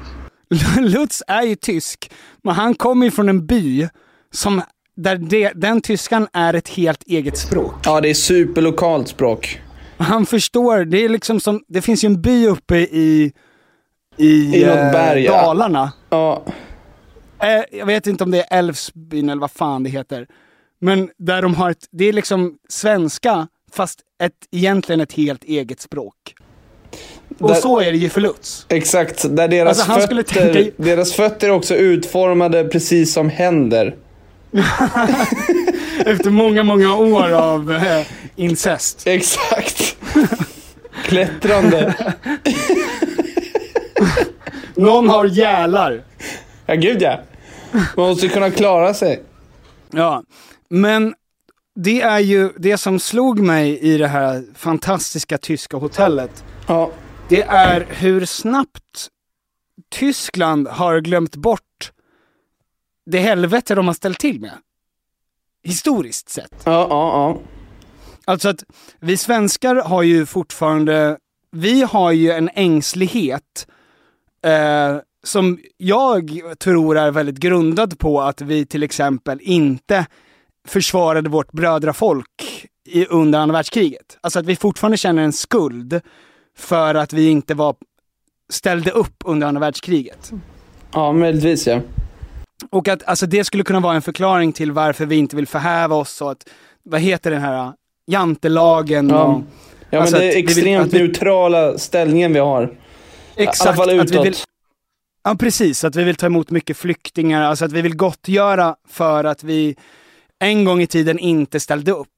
[0.79, 2.11] Lutz är ju tysk,
[2.43, 3.89] men han kommer ju från en by
[4.33, 4.63] som,
[4.97, 7.75] där det, den tyskan är ett helt eget språk.
[7.85, 9.61] Ja, det är superlokalt språk.
[9.97, 13.33] Han förstår, det är liksom som, det finns ju en by uppe i,
[14.17, 15.43] i, I eh, berg, ja.
[15.43, 15.93] Dalarna.
[16.11, 16.53] Ja, Eh,
[17.71, 20.27] jag vet inte om det är Älvsbyn eller vad fan det heter.
[20.81, 25.81] Men där de har ett, det är liksom svenska fast ett, egentligen ett helt eget
[25.81, 26.35] språk.
[27.39, 28.67] Och Där- så är det ju för Lutz.
[28.69, 29.37] exakt.
[29.37, 33.97] Där deras, Alltså, fötter, tänka- deras fötter är också utformade precis som händer.
[36.07, 39.03] Efter många, många år av eh, incest.
[39.07, 39.97] Exakt.
[41.05, 41.95] Klättrande.
[44.75, 46.03] Någon har gälar.
[46.67, 47.21] Ja gud ja.
[47.75, 49.23] Man måste kunna klara sig.
[49.91, 50.23] Ja,
[50.69, 51.15] men
[51.75, 56.45] det är ju det som slog mig i det här fantastiska tyska hotellet.
[56.67, 56.91] Ja.
[57.29, 59.09] Det är hur snabbt
[59.91, 61.93] Tyskland har glömt bort
[63.07, 64.53] det helvete de har ställt till med.
[65.63, 66.63] Historiskt sett.
[66.65, 67.41] Ja, ja, ja.
[68.25, 68.65] Alltså att
[69.01, 71.19] vi svenskar har ju fortfarande,
[71.51, 73.67] vi har ju en ängslighet
[74.43, 80.07] eh, som jag tror är väldigt grundad på att vi till exempel inte
[80.69, 84.19] försvarade vårt brödrafolk i, under andra världskriget.
[84.21, 86.01] Alltså att vi fortfarande känner en skuld
[86.59, 87.77] för att vi inte var,
[88.53, 90.33] ställde upp under andra världskriget.
[90.93, 91.81] Ja, möjligtvis ja.
[92.71, 95.97] Och att alltså, det skulle kunna vara en förklaring till varför vi inte vill förhäva
[95.97, 96.49] oss och att,
[96.83, 97.73] vad heter den här
[98.07, 99.23] jantelagen Ja.
[99.25, 99.43] och,
[99.91, 102.79] Ja Alltså men det att är extremt vi- neutrala ställningen vi har.
[103.37, 104.27] Exakt, I alla fall att vi utåt.
[104.27, 104.35] vill,
[105.25, 109.25] ja precis, att vi vill ta emot mycket flyktingar, alltså att vi vill gottgöra för
[109.25, 109.77] att vi
[110.39, 112.09] en gång i tiden inte ställde upp.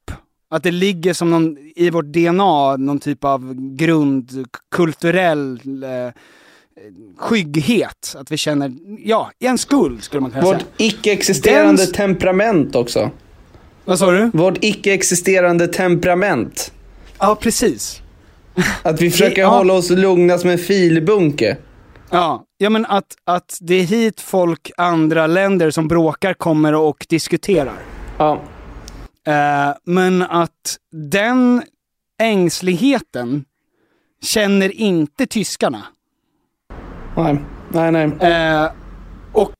[0.50, 6.12] Att det ligger som någon, i vårt DNA, någon typ av grundkulturell eh,
[7.16, 8.14] skygghet.
[8.18, 8.72] Att vi känner,
[9.04, 10.66] ja, en skuld skulle man kunna Vårt säga.
[10.76, 13.10] icke-existerande Den- temperament också.
[13.84, 14.30] Vad sa du?
[14.34, 16.72] Vårt icke-existerande temperament.
[17.18, 18.00] Ja, precis.
[18.82, 19.48] Att vi försöker ja.
[19.48, 21.56] hålla oss lugna som en filbunke.
[22.16, 27.06] Ja, ja men att, att det är hit folk, andra länder som bråkar kommer och
[27.08, 27.78] diskuterar.
[28.18, 28.40] Ja.
[29.26, 31.62] Eh, men att den
[32.22, 33.44] ängsligheten
[34.22, 35.82] känner inte tyskarna.
[37.16, 38.32] Nej, nej, nej.
[38.32, 38.70] Eh,
[39.32, 39.54] och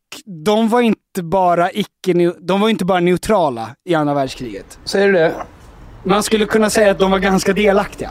[0.44, 4.78] de var inte bara icke de var inte bara neutrala i andra världskriget.
[4.84, 5.34] Säger du det?
[6.04, 8.10] Man skulle kunna säga att de var ganska delaktiga.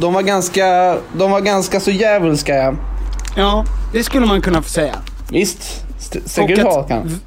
[0.00, 2.74] De var ganska, de var ganska så djävulska ja.
[3.36, 5.02] Ja, det skulle man kunna få säga.
[5.30, 7.20] Visst, st- säkert Hakan.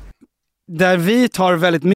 [0.72, 1.94] Där vi tar väldigt mycket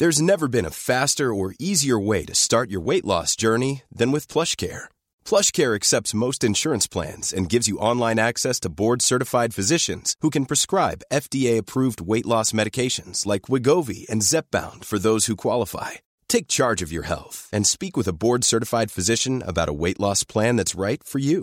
[0.00, 4.10] There's never been a faster or easier way to start your weight loss journey than
[4.10, 4.84] with PlushCare.
[5.24, 10.46] PlushCare accepts most insurance plans and gives you online access to board-certified physicians who can
[10.46, 15.90] prescribe FDA-approved weight loss medications like Wigovi and Zepbound for those who qualify.
[16.26, 20.24] Take charge of your health and speak with a board-certified physician about a weight loss
[20.24, 21.42] plan that's right for you.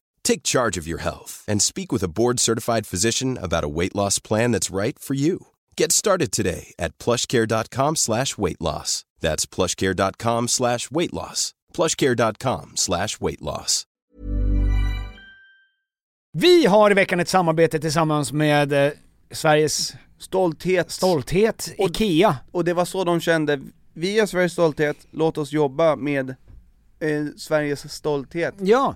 [0.23, 4.19] Take charge of your health and speak with a board-certified physician about a weight loss
[4.21, 5.39] plan that's right for you.
[5.77, 9.03] Get started today at plushcare.com slash weight loss.
[9.21, 11.53] That's plushcare.com slash weight loss.
[11.73, 13.85] plushcare.com slash weight loss.
[16.33, 18.91] Vi har i veckan ett samarbete tillsammans med eh,
[19.31, 20.91] Sveriges Stolthet.
[20.91, 22.37] stolthet, Och- IKEA.
[22.51, 23.59] Och det var så de kände,
[23.93, 26.29] vi är Sveriges stolthet, låt oss jobba med
[26.99, 28.55] eh, Sveriges stolthet.
[28.59, 28.95] Ja,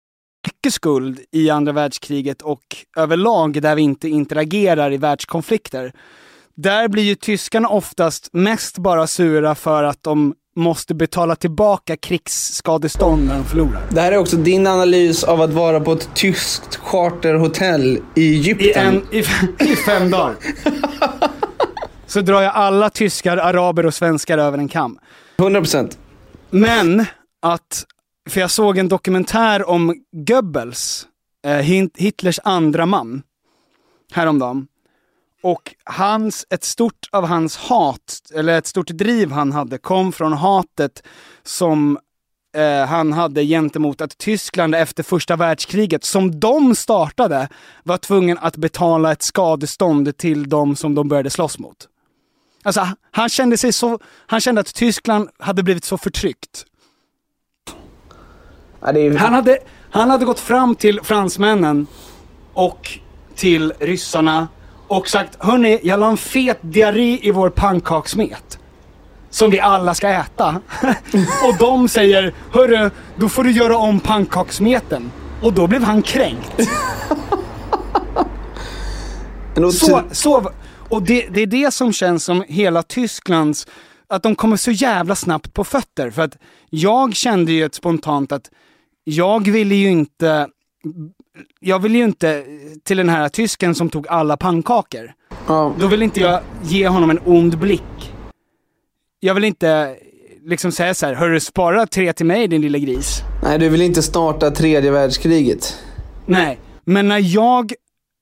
[0.47, 2.61] Mycket skuld i andra världskriget och
[2.97, 5.93] överlag där vi inte interagerar i världskonflikter.
[6.55, 13.27] Där blir ju tyskarna oftast mest bara sura för att de måste betala tillbaka krigsskadestånd
[13.27, 13.81] när de förlorar.
[13.89, 18.67] Det här är också din analys av att vara på ett tyskt charterhotell i Egypten.
[19.11, 19.19] I, en, i,
[19.71, 20.35] I fem dagar.
[22.07, 24.99] Så drar jag alla tyskar, araber och svenskar över en kam.
[25.37, 25.97] 100%.
[26.49, 27.05] Men
[27.41, 27.85] att,
[28.31, 31.07] för jag såg en dokumentär om Goebbels,
[31.45, 33.23] eh, Hitlers andra man,
[34.11, 34.67] häromdagen.
[35.43, 40.33] Och hans, ett stort av hans hat, eller ett stort driv han hade, kom från
[40.33, 41.03] hatet
[41.43, 41.99] som
[42.55, 47.49] eh, han hade gentemot att Tyskland efter första världskriget, som de startade,
[47.83, 51.87] var tvungen att betala ett skadestånd till de som de började slåss mot.
[52.63, 56.65] Alltså, han kände sig så, han kände att Tyskland hade blivit så förtryckt.
[58.81, 59.17] Ja, är...
[59.17, 59.57] Han hade,
[59.89, 61.87] han hade gått fram till fransmännen
[62.53, 62.99] och
[63.35, 64.47] till ryssarna
[64.87, 68.59] och sagt Hörni, jag la en fet diarré i vår pannkaksmet.
[69.29, 70.61] Som vi alla ska äta.
[71.43, 75.11] och de säger Hörru, då får du göra om pannkaksmeten.
[75.41, 76.51] Och då blev han kränkt.
[79.73, 80.51] Så, så,
[80.89, 83.67] och det, det är det som känns som hela Tysklands,
[84.07, 86.11] att de kommer så jävla snabbt på fötter.
[86.11, 86.37] För att
[86.69, 88.49] jag kände ju ett spontant att
[89.11, 90.47] jag ville ju inte,
[91.59, 92.45] jag ville ju inte
[92.83, 95.13] till den här tysken som tog alla pannkakor.
[95.79, 98.13] Då vill inte jag ge honom en ond blick.
[99.19, 99.95] Jag vill inte
[100.45, 103.21] liksom säga så här, hörru spara tre till mig din lilla gris.
[103.43, 105.77] Nej, du vill inte starta tredje världskriget.
[106.25, 107.73] Nej, men när jag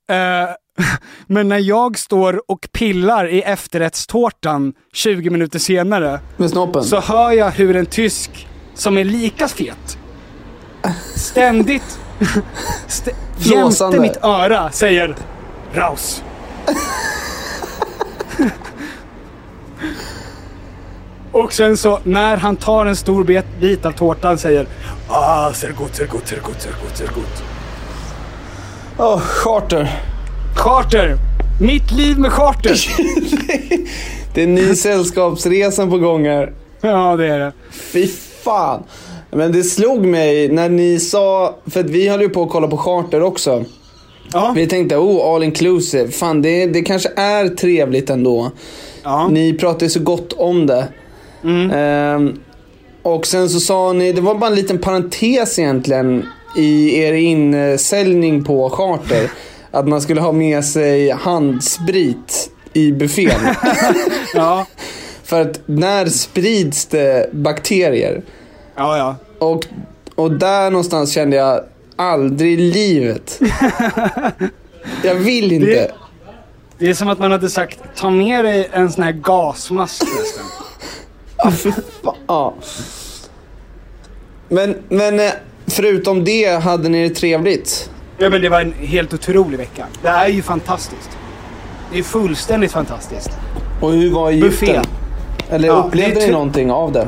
[0.09, 0.49] eh,
[1.27, 6.83] men när jag står och pillar i efterrättstårtan 20 minuter senare Med snoppen.
[6.83, 9.98] så hör jag hur en tysk som är lika fet
[11.15, 11.99] ständigt
[12.87, 13.97] st- Flåsande.
[13.97, 15.15] jämte mitt öra säger
[15.73, 16.23] Raus.
[21.31, 24.67] Och sen så när han tar en stor bit, bit av tårtan säger
[25.07, 27.43] Ah, ser gott, ser gott, ser gott, ser gott, ser gott.
[28.97, 30.01] Åh, charter.
[30.55, 31.15] Charter!
[31.61, 32.75] Mitt liv med charter!
[34.33, 36.53] Det är en ny sällskapsresan på gång här.
[36.81, 37.51] ja, det är det.
[37.71, 38.07] Fy
[38.43, 38.83] fan.
[39.31, 42.67] Men det slog mig när ni sa, för att vi höll ju på att kolla
[42.67, 43.65] på charter också.
[44.33, 44.53] Ja.
[44.55, 46.11] Vi tänkte, oh all inclusive.
[46.11, 48.51] Fan det, det kanske är trevligt ändå.
[49.03, 49.27] ja.
[49.27, 50.87] Ni pratade så gott om det.
[51.73, 52.39] Ehm,
[53.01, 56.25] och sen så sa ni, det var bara en liten parentes egentligen
[56.57, 59.31] i er insäljning på charter.
[59.71, 63.39] Att man skulle ha med sig handsprit i buffén.
[64.33, 64.65] Ja.
[65.23, 68.21] För att när sprids det bakterier?
[68.79, 69.15] Ja, ja.
[69.47, 69.65] Och,
[70.15, 71.63] och där någonstans kände jag,
[71.95, 73.39] aldrig i livet.
[75.03, 75.65] Jag vill inte.
[75.71, 75.91] Det-
[76.77, 80.43] Det är som att man hade sagt, ta med dig en sån här gasmask förresten.
[81.37, 81.71] Ja, fy
[82.03, 82.15] fan.
[82.27, 82.53] Ja.
[84.49, 85.31] Men, men eh,
[85.67, 87.89] förutom det, hade ni det trevligt?
[88.17, 89.85] Ja men det var en helt otrolig vecka.
[90.01, 91.09] Det här är ju fantastiskt.
[91.91, 93.29] Det är fullständigt fantastiskt.
[93.81, 94.49] Och hur var Egypten?
[94.49, 94.79] Buffé.
[95.49, 97.07] Eller Ja, upplevde ni någonting av det?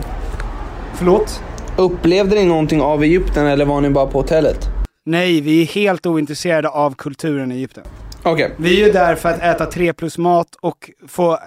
[0.96, 1.42] Förlåt?
[1.78, 4.70] Upplevde ni någonting av Egypten eller var ni bara på hotellet?
[5.06, 7.84] Nej, vi är helt ointresserade av kulturen i Egypten.
[8.24, 8.56] Okej.
[8.58, 11.38] Vi är ju där för att äta tre plus mat och få eh,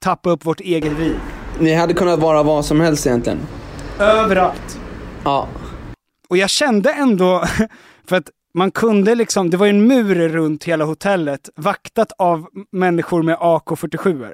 [0.00, 1.16] tappa upp vårt eget vin.
[1.60, 3.38] Ni hade kunnat vara vad som helst egentligen.
[3.98, 4.78] Överallt.
[5.24, 5.48] Ja.
[6.28, 7.44] Och jag kände ändå,
[8.08, 12.46] för att man kunde liksom, det var ju en mur runt hela hotellet, vaktat av
[12.72, 14.28] människor med AK47.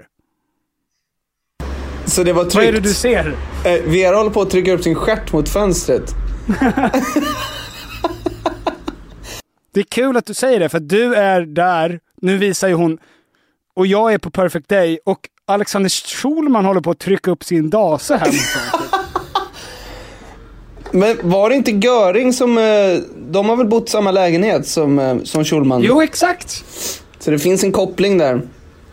[2.06, 3.34] Så det var Vad är det du ser?
[3.64, 6.10] Eh, Vera håller på att trycka upp sin stjärt mot fönstret.
[9.74, 12.98] Det är kul att du säger det, för du är där, nu visar ju hon,
[13.76, 17.70] och jag är på Perfect Day, och Alexander Schulman håller på att trycka upp sin
[17.70, 18.90] dase här mot fönstret.
[20.90, 22.58] Men var det inte Göring som...
[22.58, 22.64] eh,
[23.16, 25.82] De har väl bott i samma lägenhet som, eh, som Schulman?
[25.82, 26.64] Jo, exakt!
[27.18, 28.40] Så det finns en koppling där.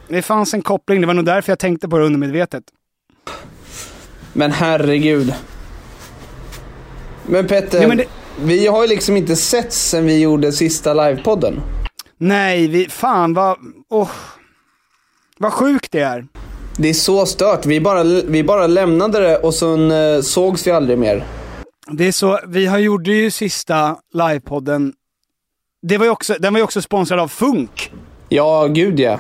[0.08, 2.64] Det fanns en koppling, det var nog därför jag tänkte på det undermedvetet.
[4.34, 5.34] Men herregud.
[7.28, 8.06] Men Petter, men det-
[8.42, 11.62] vi har ju liksom inte sett sen vi gjorde sista livepodden.
[12.18, 13.58] Nej, vi, fan vad,
[13.90, 14.10] åh.
[15.38, 16.28] Vad sjukt det är.
[16.78, 17.66] Det är så stört.
[17.66, 21.24] Vi bara, vi bara lämnade det och sen eh, sågs vi aldrig mer.
[21.92, 24.94] Det är så, vi har gjorde ju sista livepodden,
[25.82, 27.92] det var också, den var ju också sponsrad av Funk.
[28.30, 29.20] Ja, gud ja.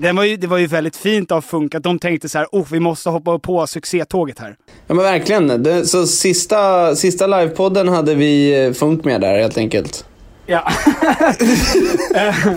[0.00, 2.46] Den var ju, det var ju väldigt fint av Funk att de tänkte så här,
[2.52, 4.56] oh vi måste hoppa på succétåget här.
[4.86, 5.62] Ja men verkligen.
[5.62, 10.04] Det, så sista, sista livepodden hade vi eh, Funk med där helt enkelt.
[10.46, 10.72] Ja.
[12.14, 12.52] Eh,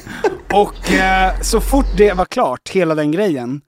[0.53, 3.61] och eh, så fort det var klart, hela den grejen,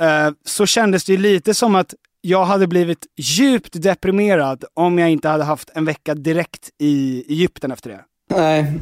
[0.00, 5.10] eh, så kändes det ju lite som att jag hade blivit djupt deprimerad om jag
[5.10, 8.00] inte hade haft en vecka direkt i Egypten efter det.
[8.34, 8.72] Nej.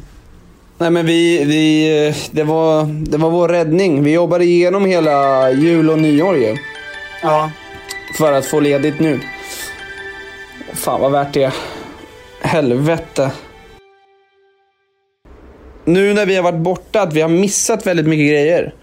[0.77, 4.03] Nej men vi, vi det, var, det var vår räddning.
[4.03, 6.57] Vi jobbade igenom hela jul och nyår ju.
[7.21, 7.51] Ja.
[8.17, 9.19] För att få ledigt nu.
[10.73, 11.53] Fan vad värt det
[12.41, 13.31] Helvete.
[15.85, 18.73] Nu när vi har varit borta, att vi har missat väldigt mycket grejer.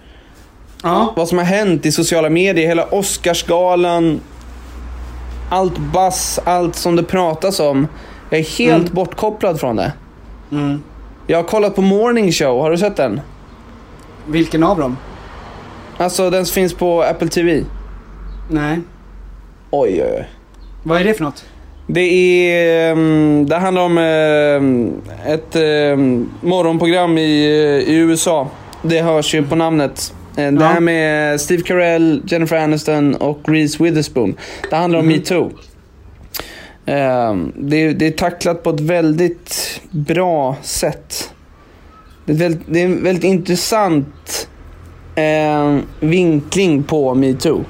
[0.82, 1.12] Ja.
[1.16, 4.20] Vad som har hänt i sociala medier, hela Oscarsgalan.
[5.50, 7.88] Allt bass, allt som det pratas om.
[8.30, 9.92] Jag är helt bortkopplad från det.
[10.52, 10.82] Mm.
[11.26, 13.20] Jag har kollat på Morning Show, har du sett den?
[14.26, 14.96] Vilken av dem?
[15.96, 17.64] Alltså den som finns på Apple TV.
[18.50, 18.80] Nej.
[19.70, 20.28] Oj, oj, oj.
[20.82, 21.44] Vad är det för något?
[21.86, 22.92] Det är...
[22.92, 24.92] ehm, Det handlar om ehm,
[25.26, 27.44] ett ehm, morgonprogram i,
[27.86, 28.48] eh, i USA.
[28.82, 30.14] Det hörs ju på namnet.
[30.36, 34.36] Eh, Det här med Steve Carell, Jennifer Aniston och Reese Witherspoon.
[34.70, 35.50] Det handlar om metoo.
[36.84, 36.92] Det
[37.82, 39.63] är, det är tacklat på ett väldigt
[39.94, 41.34] bra sätt.
[42.24, 44.48] Det är, väldigt, det är en väldigt intressant
[45.14, 47.64] eh, vinkling på metoo.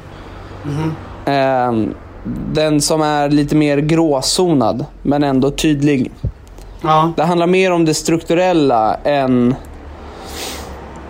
[1.25, 1.95] Ehm,
[2.53, 6.13] den som är lite mer gråzonad, men ändå tydlig.
[6.81, 7.13] Ja.
[7.17, 9.55] Det handlar mer om det strukturella än...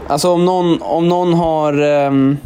[0.09, 2.37] Alltså om någon, om någon har um,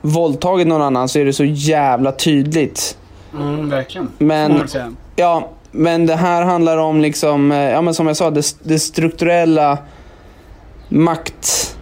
[0.00, 2.98] våldtagit någon annan så är det så jävla tydligt.
[3.34, 4.08] Mm, verkligen.
[4.18, 4.68] Men-.
[5.16, 8.78] Ja, men det här handlar om liksom, eh, ja men som jag sa, det, det
[8.78, 9.78] strukturella
[10.88, 11.76] makt...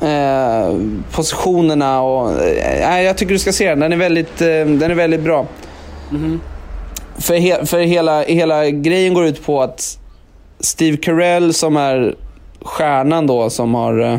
[0.00, 0.76] Eh,
[1.12, 2.42] positionerna och...
[2.42, 3.80] Eh, jag tycker du ska se den.
[3.80, 5.46] Den är väldigt, eh, den är väldigt bra.
[7.18, 9.98] För, he, för hela, hela grejen går ut på att
[10.60, 12.14] Steve Carell som är
[12.62, 14.18] stjärnan då som har eh,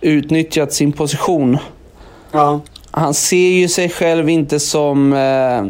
[0.00, 1.58] utnyttjat sin position.
[2.32, 2.60] Ja.
[2.90, 5.64] Han ser ju sig själv inte som eh,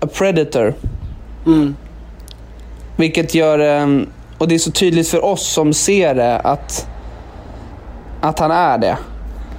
[0.00, 0.74] a predator.
[1.46, 1.76] Mm.
[2.96, 4.02] Vilket gör, eh,
[4.38, 6.88] och det är så tydligt för oss som ser det att,
[8.20, 8.96] att han är det.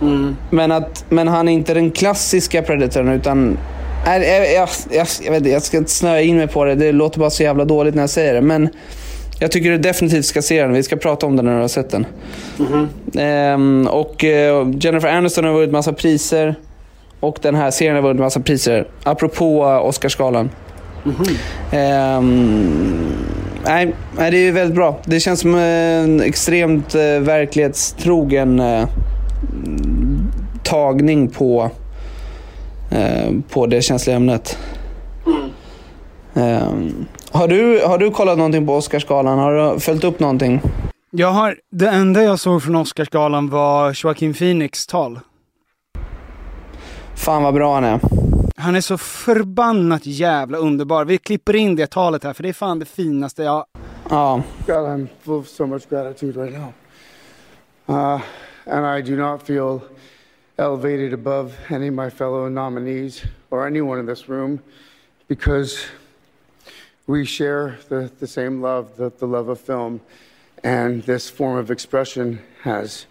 [0.01, 0.35] Mm.
[0.49, 3.57] Men, att, men han är inte den klassiska predatorn utan...
[4.05, 7.19] Jag, jag, jag, jag, vet jag ska inte snöa in mig på det, det låter
[7.19, 8.41] bara så jävla dåligt när jag säger det.
[8.41, 8.69] Men
[9.39, 11.67] jag tycker du definitivt ska se den, vi ska prata om den när du har
[11.67, 12.05] sett den.
[13.17, 16.55] Ehm, och eh, Jennifer Aniston har vunnit massa priser.
[17.19, 18.87] Och den här serien har vunnit massa priser.
[19.03, 19.75] Apropå uh,
[21.05, 21.37] Oscarsgalan.
[21.71, 23.15] Ehm,
[23.65, 24.99] nej, nej, det är väldigt bra.
[25.05, 28.87] Det känns som en extremt eh, verklighetstrogen eh,
[30.63, 31.69] tagning på,
[32.91, 34.57] eh, på det känsliga ämnet.
[36.33, 39.39] Ehm, har, du, har du kollat någonting på Oscarsgalan?
[39.39, 40.61] Har du följt upp någonting?
[41.11, 45.19] Jag har, det enda jag såg från Oscarsgalan var Joaquin Phoenix tal.
[47.15, 47.99] Fan vad bra han är.
[48.57, 51.05] Han är så förbannat jävla underbar.
[51.05, 53.65] Vi klipper in det talet här för det är fan det finaste jag...
[54.09, 56.73] Ja, God, I'm full of so much gratitude right now.
[57.87, 58.21] Uh,
[58.65, 59.79] and I do not feel
[60.57, 64.59] elevated above any of my fellow nominees or anyone in this room
[65.27, 65.85] because
[67.07, 70.01] we share the, the same love, the, the love of film.
[70.63, 73.05] And this form of expression has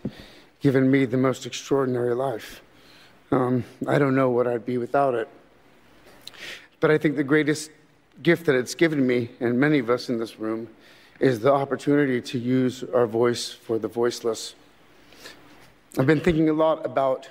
[0.61, 2.64] given me the most extraordinary life.
[3.35, 5.29] Um, I don't know what I'd be without it.
[6.79, 7.73] But I think the greatest
[8.23, 10.69] gift that it's given me, and many of us in this room,
[11.19, 14.55] is the opportunity to use our voice for the voiceless.
[15.99, 17.29] I've been thinking a lot about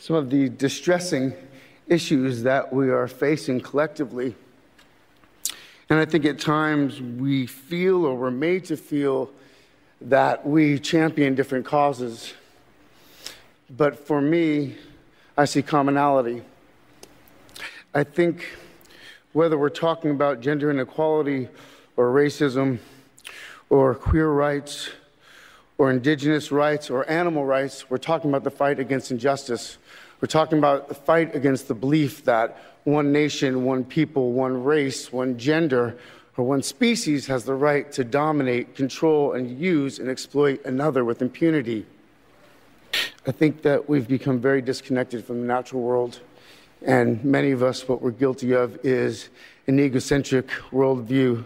[0.00, 1.32] some of the distressing
[1.86, 4.34] issues that we are facing collectively.
[5.88, 9.30] And I think at times we feel or we're made to feel
[10.00, 12.32] that we champion different causes.
[13.76, 14.74] But for me,
[15.36, 16.42] I see commonality.
[17.94, 18.44] I think
[19.32, 21.48] whether we're talking about gender inequality
[21.96, 22.80] or racism
[23.68, 24.90] or queer rights
[25.78, 29.78] or indigenous rights or animal rights, we're talking about the fight against injustice.
[30.20, 35.12] We're talking about the fight against the belief that one nation, one people, one race,
[35.12, 35.96] one gender,
[36.36, 41.22] or one species has the right to dominate, control, and use and exploit another with
[41.22, 41.86] impunity.
[43.26, 46.20] I think that we've become very disconnected from the natural world.
[46.80, 49.28] And many of us, what we're guilty of is
[49.66, 51.44] an egocentric worldview,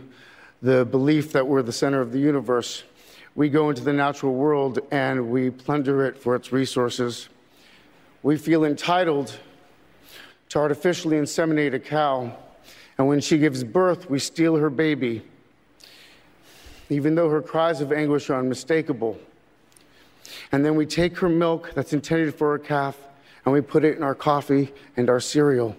[0.62, 2.84] the belief that we're the center of the universe,
[3.34, 7.28] we go into the natural world and we plunder it for its resources.
[8.22, 9.36] We feel entitled
[10.50, 12.36] to artificially inseminate a cow,
[12.98, 15.22] and when she gives birth, we steal her baby,
[16.88, 19.18] even though her cries of anguish are unmistakable.
[20.55, 22.96] And then we take her milk that's intended for her calf
[23.44, 25.74] and we put it in our coffee and our cereal.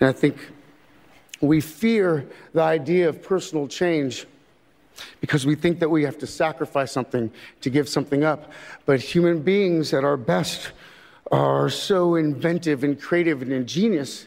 [0.00, 0.38] And I think
[1.42, 4.26] we fear the idea of personal change
[5.20, 8.50] because we think that we have to sacrifice something to give something up.
[8.86, 10.72] But human beings at our best
[11.30, 14.26] are so inventive and creative and ingenious.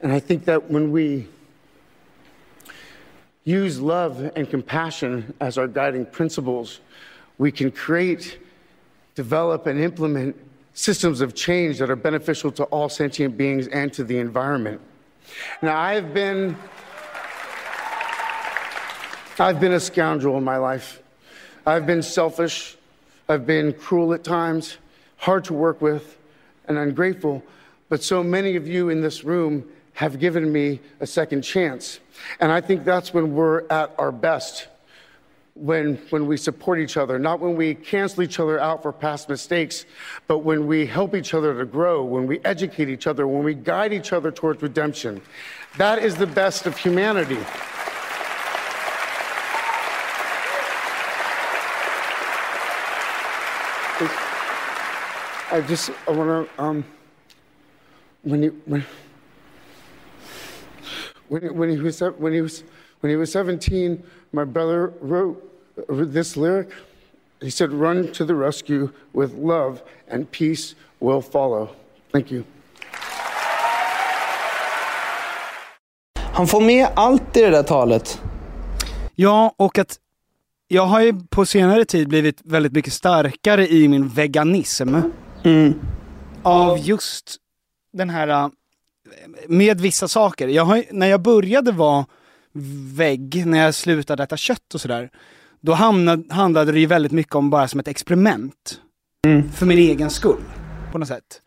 [0.00, 1.28] And I think that when we
[3.44, 6.80] use love and compassion as our guiding principles,
[7.36, 8.38] we can create,
[9.16, 10.36] develop, and implement
[10.74, 14.80] systems of change that are beneficial to all sentient beings and to the environment.
[15.60, 16.56] Now, I've been.
[19.38, 21.02] I've been a scoundrel in my life.
[21.66, 22.76] I've been selfish.
[23.28, 24.76] I've been cruel at times,
[25.16, 26.16] hard to work with,
[26.68, 27.42] and ungrateful.
[27.88, 32.00] But so many of you in this room have given me a second chance.
[32.38, 34.68] And I think that's when we're at our best.
[35.58, 39.30] When, when we support each other, not when we cancel each other out for past
[39.30, 39.86] mistakes,
[40.26, 43.54] but when we help each other to grow, when we educate each other, when we
[43.54, 45.22] guide each other towards redemption.
[45.78, 47.38] That is the best of humanity.
[55.48, 56.84] I just I want to um,
[58.24, 58.84] when he when
[61.28, 62.64] when he, when he was when he was
[63.06, 64.02] when he was 17,
[64.32, 65.36] my brother wrote
[66.12, 66.68] this lyric.
[67.40, 69.78] He said, "Run to the rescue with love,
[70.10, 71.68] and peace will follow."
[72.12, 72.42] Thank you.
[76.14, 78.20] Han får med allt i det där talet.
[79.14, 79.98] Ja, och att
[80.68, 84.94] jag har ju på senare tid blivit väldigt mycket starkare i min veganism.
[86.42, 87.36] Av just
[87.92, 88.48] den här, äh,
[89.48, 90.48] med vissa saker.
[90.48, 92.06] Jag har, när jag började vara
[92.96, 95.10] vägg, när jag slutade äta kött och sådär,
[95.60, 98.80] då hamnade, handlade det ju väldigt mycket om bara som ett experiment.
[99.54, 100.42] För min egen skull,
[100.92, 101.42] på något sätt.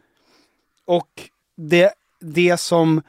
[0.85, 3.01] Och det, det som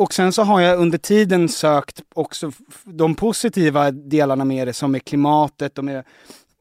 [0.00, 2.52] och sen så har jag under tiden sökt också
[2.84, 5.96] de positiva delarna med det som är klimatet och med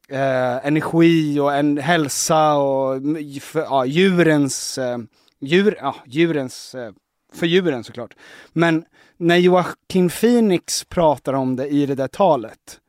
[0.10, 3.02] eh, energi och en hälsa och
[3.42, 4.98] för, ja, djurens, eh,
[5.42, 6.92] djur, ja, djurens, eh,
[7.34, 8.16] för djuren såklart.
[8.54, 8.86] Men
[9.18, 12.80] när Joaquin Phoenix pratar om det i det där talet,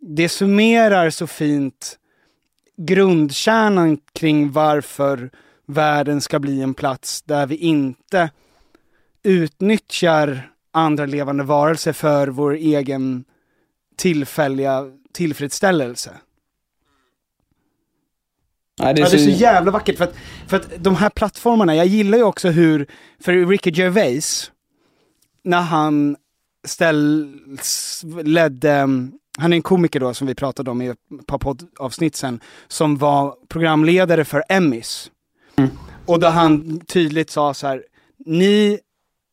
[0.00, 1.98] det summerar så fint
[2.76, 5.30] grundkärnan kring varför
[5.66, 8.30] världen ska bli en plats där vi inte
[9.22, 13.24] utnyttjar andra levande varelser för vår egen
[13.96, 16.10] tillfälliga tillfredsställelse.
[18.80, 19.24] Nej, det är Ja, det är så...
[19.24, 20.14] så jävla vackert för att,
[20.46, 22.86] för att de här plattformarna, jag gillar ju också hur,
[23.20, 24.50] för Ricky Gervais,
[25.44, 26.16] när han
[26.66, 28.78] ställs, ledde,
[29.38, 32.96] han är en komiker då som vi pratade om i ett par poddavsnitt sen, som
[32.96, 35.10] var programledare för Emmys.
[36.06, 37.82] Och då han tydligt sa så här,
[38.26, 38.78] ni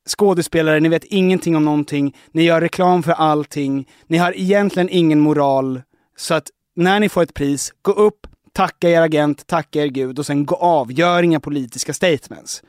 [0.09, 5.19] skådespelare, ni vet ingenting om någonting, ni gör reklam för allting, ni har egentligen ingen
[5.19, 5.81] moral,
[6.17, 10.19] så att när ni får ett pris, gå upp, tacka er agent, tacka er gud
[10.19, 12.63] och sen gå av, gör inga politiska statements.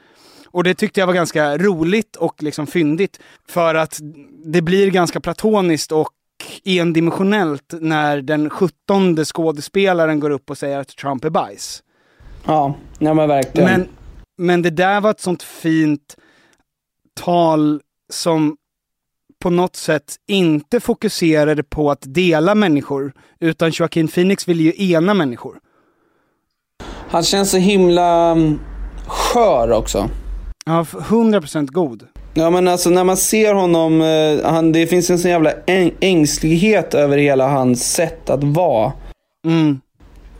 [0.46, 3.98] Och det tyckte jag var ganska roligt och liksom fyndigt, för att
[4.44, 6.10] det blir ganska platoniskt och
[6.64, 11.82] endimensionellt när den sjuttonde skådespelaren går upp och säger att Trump är bajs.
[12.44, 13.70] Ja, ja men verkligen.
[13.70, 13.88] Men,
[14.38, 16.16] men det där var ett sånt fint
[17.20, 17.80] tal
[18.12, 18.56] som
[19.38, 25.14] på något sätt inte fokuserade på att dela människor, utan Joaquin Phoenix ville ju ena
[25.14, 25.58] människor.
[27.10, 28.58] Han känns så himla mm,
[29.06, 30.08] skör också.
[30.66, 32.02] Ja, f- 100% god.
[32.34, 35.92] Ja men alltså när man ser honom, eh, han, det finns en sån jävla äng-
[36.00, 38.92] ängslighet över hela hans sätt att vara.
[39.46, 39.80] Mm.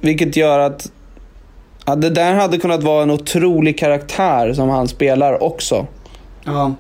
[0.01, 0.91] Vilket gör att,
[1.85, 5.87] att det där hade kunnat vara en otrolig karaktär som han spelar också.
[6.45, 6.73] Ja.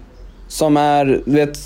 [0.49, 1.59] Som är, vet,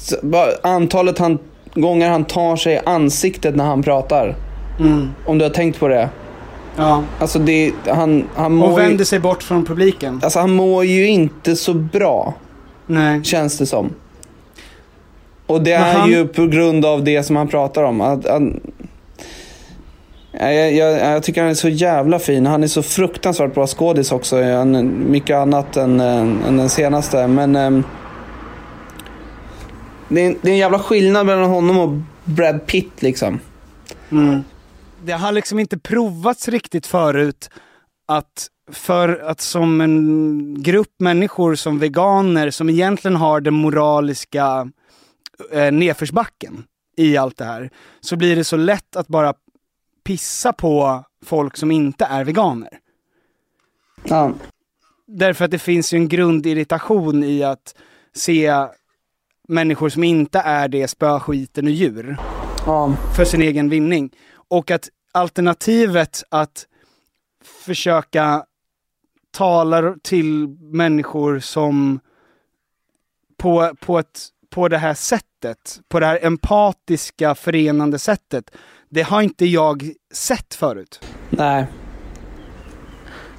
[0.63, 1.39] antalet han,
[1.75, 4.37] gånger han tar sig i ansiktet när han pratar.
[4.81, 5.09] Mm.
[5.27, 6.09] Om du har tänkt på det.
[6.79, 7.03] Ja.
[7.19, 10.21] Alltså det, han, han mår Och ju, vänder sig bort från publiken.
[10.25, 12.35] alltså han mår ju inte så bra.
[12.87, 13.25] Nej.
[13.25, 13.91] Känns det som.
[15.47, 18.01] Och det Men är han- ju på grund av det som han pratar om.
[18.01, 18.61] Att, han,
[20.33, 22.47] jag, jag, jag tycker han är så jävla fin.
[22.47, 24.43] Han är så fruktansvärt bra skådis också.
[24.43, 27.27] Han, mycket annat än, eh, än den senaste.
[27.27, 27.85] Men ehm,
[30.09, 33.41] det, är, det är en jävla skillnad mellan honom och Brad Pitt liksom.
[35.05, 37.51] Det har liksom inte provats riktigt förut
[38.07, 44.71] att för att som en grupp människor som veganer som egentligen har den moraliska
[45.53, 46.65] eh, nedförsbacken
[46.97, 47.71] i allt det här,
[48.01, 49.35] så blir det så lätt att bara
[50.05, 52.71] pissa på folk som inte är veganer.
[54.05, 54.33] Ja.
[55.07, 57.75] Därför att det finns ju en grundirritation i att
[58.15, 58.53] se
[59.49, 62.17] människor som inte är det spö skiten ur djur
[62.67, 62.95] Ja.
[63.17, 64.11] för sin egen vinning.
[64.49, 66.67] Och att alternativet att
[67.65, 68.45] försöka
[69.31, 72.01] tala till människor som
[73.37, 78.51] på, på, ett, på det här sättet, på det här empatiska förenande sättet,
[78.89, 81.01] det har inte jag sett förut.
[81.31, 81.67] Nej.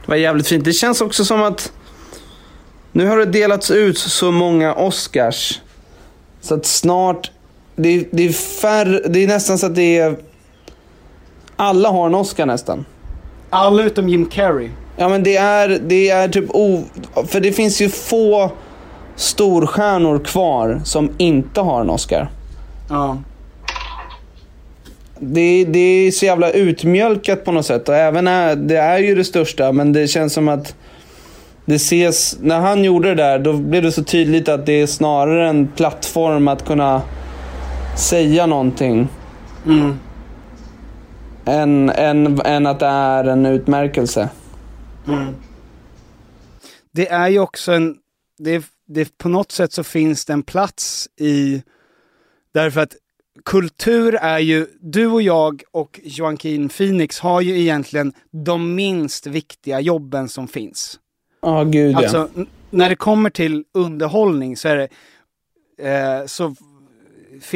[0.01, 0.65] Det var jävligt fint.
[0.65, 1.73] Det känns också som att
[2.91, 5.61] nu har det delats ut så många Oscars.
[6.41, 7.31] Så att snart,
[7.75, 10.17] det, det är färre, det är nästan så att det är,
[11.59, 12.85] alla har en Oscar nästan.
[13.49, 14.69] Alla utom Jim Carrey.
[14.97, 16.83] Ja men det är, det är typ o...
[17.27, 18.51] För det finns ju få
[19.15, 22.29] storstjärnor kvar som inte har en Oscar.
[22.89, 23.17] Ja.
[25.19, 27.89] Det, det är så jävla utmjölkat på något sätt.
[27.89, 30.75] Och även är, det är ju det största, men det känns som att
[31.65, 32.37] det ses...
[32.41, 35.67] När han gjorde det där, då blev det så tydligt att det är snarare en
[35.67, 37.01] plattform att kunna
[37.97, 39.07] säga någonting.
[41.49, 44.29] Än, än, än att det är en utmärkelse.
[46.91, 47.97] det är ju också en,
[48.37, 51.63] det, det, på något sätt så finns det en plats i,
[52.53, 52.95] därför att
[53.45, 59.79] kultur är ju, du och jag och Joaquin Phoenix har ju egentligen de minst viktiga
[59.79, 60.99] jobben som finns.
[61.41, 61.97] Ja, gud ja.
[61.97, 62.29] Alltså
[62.69, 64.87] när det kommer till underhållning så är det,
[65.89, 66.55] eh, så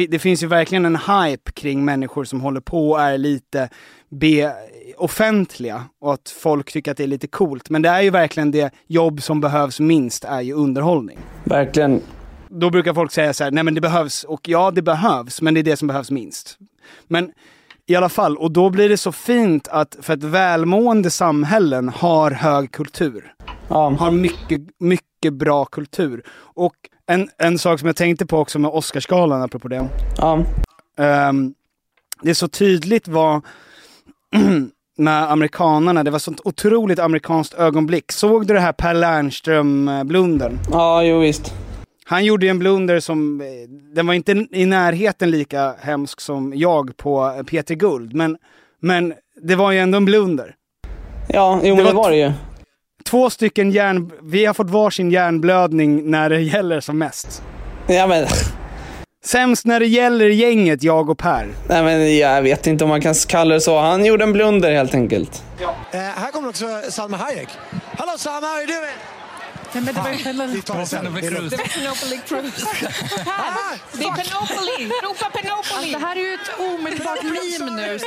[0.08, 3.68] det finns ju verkligen en hype kring människor som håller på och är lite
[4.08, 4.54] be
[4.96, 7.70] offentliga och att folk tycker att det är lite coolt.
[7.70, 11.18] Men det är ju verkligen det jobb som behövs minst är ju underhållning.
[11.44, 12.00] Verkligen.
[12.48, 15.54] Då brukar folk säga så här, nej men det behövs, och ja det behövs, men
[15.54, 16.58] det är det som behövs minst.
[17.08, 17.32] Men
[17.86, 22.30] i alla fall, och då blir det så fint att för att välmående samhällen har
[22.30, 23.34] hög kultur
[23.68, 23.90] Ja.
[23.98, 26.22] har mycket, mycket bra kultur.
[26.36, 26.74] Och
[27.06, 29.88] en, en sak som jag tänkte på också med Oscarsgalan, apropå det.
[30.16, 30.44] Ja.
[30.98, 31.54] Ehm,
[32.22, 33.42] det är så tydligt vad
[34.98, 38.12] med amerikanarna, det var sånt otroligt amerikanskt ögonblick.
[38.12, 40.58] Såg du det här Per Lernström-blundern?
[40.70, 41.54] ja, jo visst.
[42.06, 43.46] Han gjorde ju en blunder som, eh,
[43.94, 48.36] den var inte i närheten lika hemsk som jag på Peter Guld, men,
[48.80, 50.54] men det var ju ändå en blunder.
[51.28, 52.32] Ja, jo men var det var det ju.
[53.10, 54.10] Två stycken hjärn...
[54.22, 57.42] Vi har fått varsin hjärnblödning när det gäller som mest.
[57.86, 58.26] Ja, men,
[59.24, 61.48] Sämst när det gäller gänget, jag och Per.
[61.68, 63.78] nej, men jag vet inte om man kan kalla det så.
[63.78, 65.42] Han gjorde en blunder helt enkelt.
[65.92, 67.48] Eh, här kommer också Salma Hayek.
[67.98, 68.96] Hello Salma, how are you doing?
[69.72, 71.56] Nej, men det var ju Penelope det är lugnt.
[71.56, 72.64] Penelope Cruz.
[73.92, 74.90] Det är Penopoli!
[75.02, 75.92] Ropa Penopoli!
[75.92, 77.98] det här är ju ett omedelbart meme nu.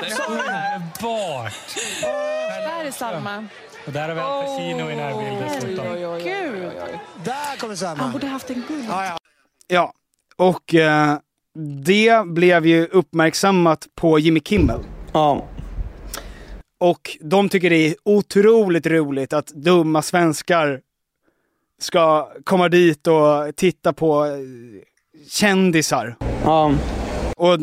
[1.01, 1.53] Bart!
[2.01, 3.47] Det här är Salma.
[3.87, 5.85] Och där har vi Al Pacino i närbild dessutom.
[6.23, 6.71] Gud!
[7.23, 8.03] Där kommer Salma.
[8.03, 8.85] Han borde haft en guld.
[8.89, 9.17] Ja, ja.
[9.67, 9.93] Ja,
[10.35, 11.17] och eh,
[11.85, 14.79] det blev ju uppmärksammat på Jimmy Kimmel.
[15.13, 15.47] Ja.
[16.77, 20.81] Och de tycker det är otroligt roligt att dumma svenskar
[21.79, 24.31] ska komma dit och titta på eh,
[25.29, 26.15] kändisar.
[26.43, 26.73] Ja.
[27.37, 27.59] Och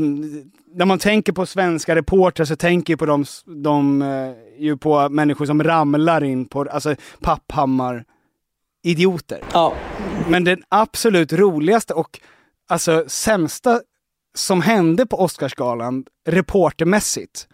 [0.74, 5.08] när man tänker på svenska reportrar så tänker jag på de, de eh, ju på
[5.08, 8.04] människor som ramlar in på, alltså Papphammar,
[8.82, 9.40] idioter.
[9.52, 9.74] Ja.
[10.28, 12.20] Men den absolut roligaste och
[12.68, 13.80] alltså sämsta
[14.34, 17.48] som hände på Oscarsgalan reportermässigt.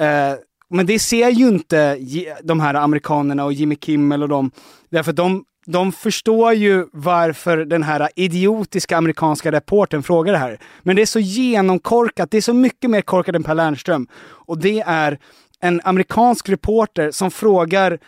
[0.00, 0.38] Eh,
[0.70, 1.98] men det ser ju inte
[2.42, 4.50] de här amerikanerna och Jimmy Kimmel och dem.
[4.90, 10.58] Därför att de, de förstår ju varför den här idiotiska amerikanska reportern frågar det här.
[10.82, 14.06] Men det är så genomkorkat, det är så mycket mer korkat än Per Lernström.
[14.24, 15.18] Och det är
[15.60, 17.98] en amerikansk reporter som frågar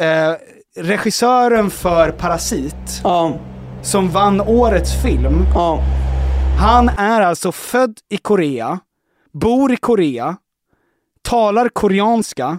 [0.00, 0.34] eh,
[0.76, 3.38] regissören för Parasit, Ja.
[3.82, 5.44] som vann årets film.
[5.54, 5.82] Ja.
[6.58, 8.78] Han är alltså född i Korea,
[9.32, 10.36] bor i Korea,
[11.22, 12.58] talar koreanska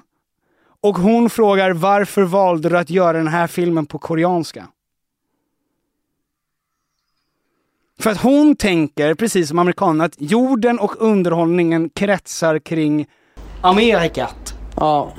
[0.82, 4.68] och hon frågar varför valde du att göra den här filmen på koreanska?
[8.00, 13.08] För att hon tänker, precis som amerikanerna, att jorden och underhållningen kretsar kring
[13.62, 14.56] Amerikat.
[14.76, 15.14] Ja.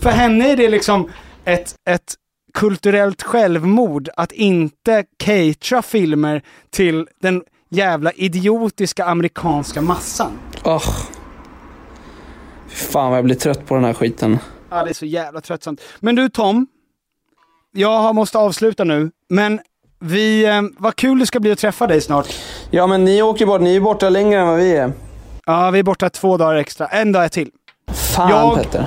[0.00, 1.10] För henne är det liksom
[1.44, 2.14] ett, ett
[2.54, 10.32] kulturellt självmord att inte catera filmer till den jävla idiotiska amerikanska massan.
[10.64, 10.88] Oh.
[12.68, 14.38] Fan vad jag blir trött på den här skiten.
[14.72, 15.80] Ja, det är så jävla tröttsamt.
[16.00, 16.66] Men du Tom,
[17.72, 19.60] jag måste avsluta nu, men
[20.00, 22.28] vi, eh, vad kul det ska bli att träffa dig snart.
[22.70, 24.92] Ja men ni åker bort, ni är borta längre än vad vi är.
[25.46, 26.86] Ja, vi är borta två dagar extra.
[26.86, 27.50] En dag till.
[28.16, 28.86] Fan Jag- Petter.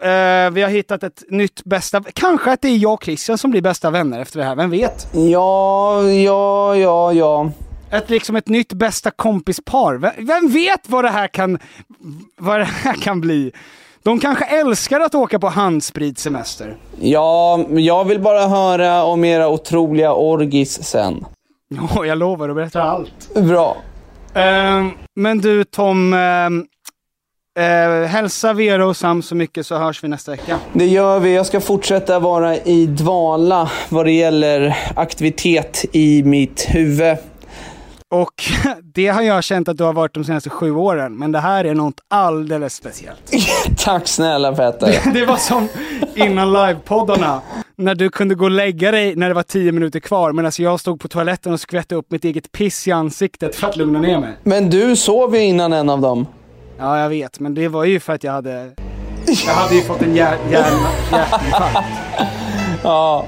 [0.00, 2.02] Eh, vi har hittat ett nytt bästa...
[2.12, 4.70] Kanske att det är jag och Christian som blir bästa vänner efter det här, vem
[4.70, 5.08] vet?
[5.12, 7.50] Ja, ja, ja, ja.
[7.90, 9.94] Ett, liksom ett nytt bästa kompispar.
[9.94, 11.58] Vem, vem vet vad det här kan...
[12.38, 13.52] Vad det här kan bli?
[14.06, 16.76] De kanske älskar att åka på handspritsemester.
[17.00, 21.24] Ja, jag vill bara höra om era otroliga orgis sen.
[21.68, 23.34] Ja, jag lovar att berätta allt.
[23.34, 23.76] Bra.
[24.34, 26.64] Ehm, men du Tom, ehm,
[27.58, 30.58] eh, hälsa Vera och Sam så mycket så hörs vi nästa vecka.
[30.72, 31.34] Det gör vi.
[31.34, 37.16] Jag ska fortsätta vara i dvala vad det gäller aktivitet i mitt huvud.
[38.10, 38.32] Och
[38.94, 41.64] det har jag känt att du har varit de senaste sju åren, men det här
[41.64, 43.32] är något alldeles speciellt.
[43.78, 45.00] Tack snälla Petter.
[45.14, 45.68] Det var som
[46.14, 47.40] innan livepoddarna,
[47.76, 50.80] när du kunde gå och lägga dig när det var tio minuter kvar, medan jag
[50.80, 54.20] stod på toaletten och skvätte upp mitt eget piss i ansiktet för att lugna ner
[54.20, 54.32] mig.
[54.42, 56.26] Men du sov ju innan en av dem.
[56.78, 58.72] Ja, jag vet, men det var ju för att jag hade...
[59.46, 61.88] Jag hade ju fått en hjär- hjärn- hjärtinfarkt.
[62.82, 63.26] Ja.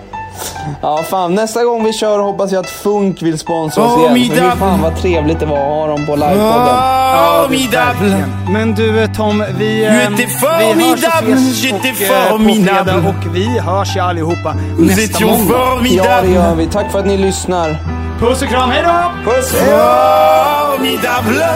[0.83, 4.13] Ja fan, nästa gång vi kör hoppas jag att Funk vill sponsra oss Oh, igen.
[4.15, 4.53] Middag.
[4.53, 6.77] fy fan vad trevligt det var att ha dem på livepodden.
[6.79, 8.09] Är Formidable.
[8.09, 8.53] verkligen.
[8.53, 13.35] Men du eh, Tom, vi, eh, vi hörs och ses och, eh, på fredag och
[13.37, 15.87] vi hörs ju allihopa nästa måndag.
[15.91, 16.67] Ja, det gör vi.
[16.67, 17.77] Tack för att ni lyssnar.
[18.21, 18.91] Puss och kram, hejdå!
[19.25, 19.55] Puss!
[19.55, 21.49] Formidable.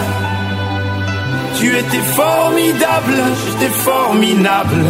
[1.61, 4.85] Tu étais formidable, j'étais formidable.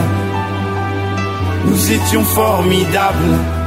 [1.66, 3.61] Nous étions formidables.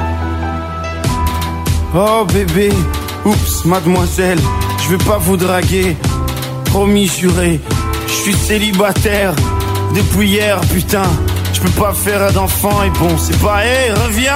[1.94, 2.72] Oh bébé,
[3.26, 4.40] oups, mademoiselle,
[4.84, 5.96] je vais pas vous draguer.
[6.66, 7.60] Promis juré,
[8.08, 9.34] je suis célibataire
[9.94, 11.10] depuis hier, putain.
[11.54, 14.36] Je peux pas faire d'enfant et bon, c'est pas, hé, reviens,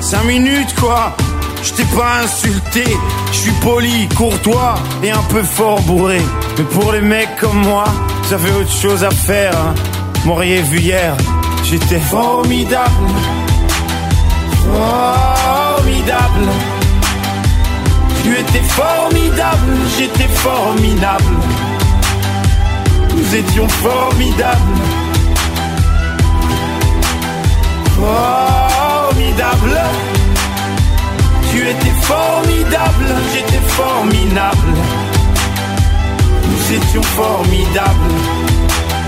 [0.00, 1.16] cinq minutes quoi.
[1.62, 2.84] Je t'ai pas insulté,
[3.32, 6.20] je suis poli, courtois et un peu fort bourré.
[6.56, 7.84] Mais pour les mecs comme moi,
[8.30, 9.52] j'avais autre chose à faire.
[9.54, 9.74] Hein.
[10.24, 11.16] M'auriez vu hier,
[11.64, 12.90] j'étais formidable.
[14.62, 16.50] Formidable.
[18.22, 21.24] Tu étais formidable, j'étais formidable.
[23.16, 24.58] Nous étions formidables.
[27.96, 29.80] Formidable.
[31.50, 34.74] Tu étais formidable, j'étais formidable.
[36.48, 38.14] Nous étions formidables.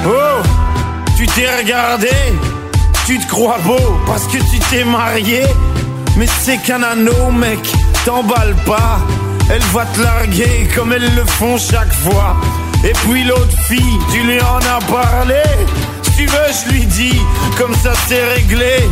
[0.06, 0.42] Oh,
[1.16, 2.10] tu t'es regardé,
[3.06, 5.42] tu te crois beau parce que tu t'es marié.
[6.16, 7.60] Mais c'est qu'un anneau, mec,
[8.04, 9.00] t'emballe pas.
[9.50, 12.36] Elle va te larguer comme elles le font chaque fois.
[12.84, 15.42] Et puis l'autre fille, tu lui en as parlé.
[16.02, 17.20] Si tu veux, je lui dis,
[17.58, 18.88] comme ça c'est réglé.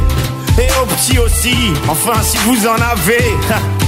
[0.58, 1.56] Et au petit aussi,
[1.88, 3.34] enfin si vous en avez.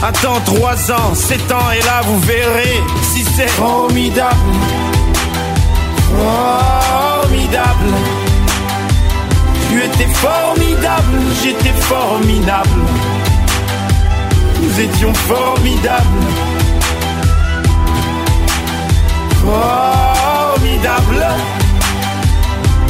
[0.02, 2.80] Attends 3 ans, 7 ans, et là vous verrez
[3.12, 4.36] si c'est formidable.
[6.16, 7.94] Formidable.
[9.68, 12.68] Tu étais formidable, j'étais formidable.
[14.62, 16.26] Nous étions formidables.
[19.44, 21.26] Formidable.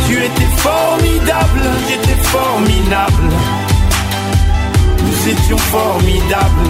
[0.07, 3.29] Tu étais formidable, j'étais formidable.
[4.99, 6.69] Nous étions formidables.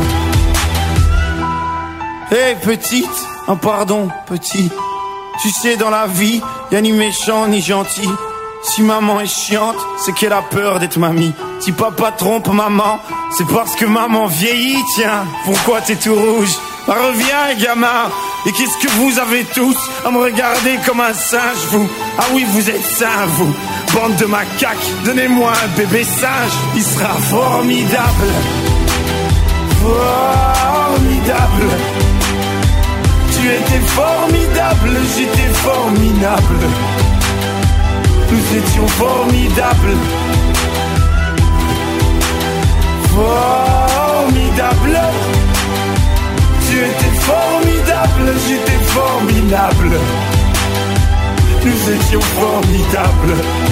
[2.30, 4.70] Hé petite, un pardon petit.
[5.42, 6.40] Tu sais dans la vie,
[6.70, 8.09] y a ni méchant ni gentil.
[8.65, 11.35] Si maman est chiante, c'est qu'elle a peur d'être mamie.
[11.61, 13.01] Si papa trompe maman,
[13.37, 15.25] c'est parce que maman vieillit, tiens.
[15.45, 16.57] Pourquoi t'es tout rouge?
[16.87, 18.09] Bah, Reviens, gamin.
[18.47, 21.89] Et qu'est-ce que vous avez tous à me regarder comme un singe, vous?
[22.19, 23.53] Ah oui, vous êtes sains, vous.
[23.95, 26.53] Bande de macaques, donnez-moi un bébé singe.
[26.75, 28.29] Il sera formidable.
[29.83, 31.69] Formidable.
[33.33, 36.61] Tu étais formidable, j'étais formidable.
[38.33, 39.97] Nous étions formidables.
[43.14, 45.01] Formidable.
[46.66, 49.91] Tu étais formidable, j'étais formidable.
[51.62, 53.72] Nous étions formidables.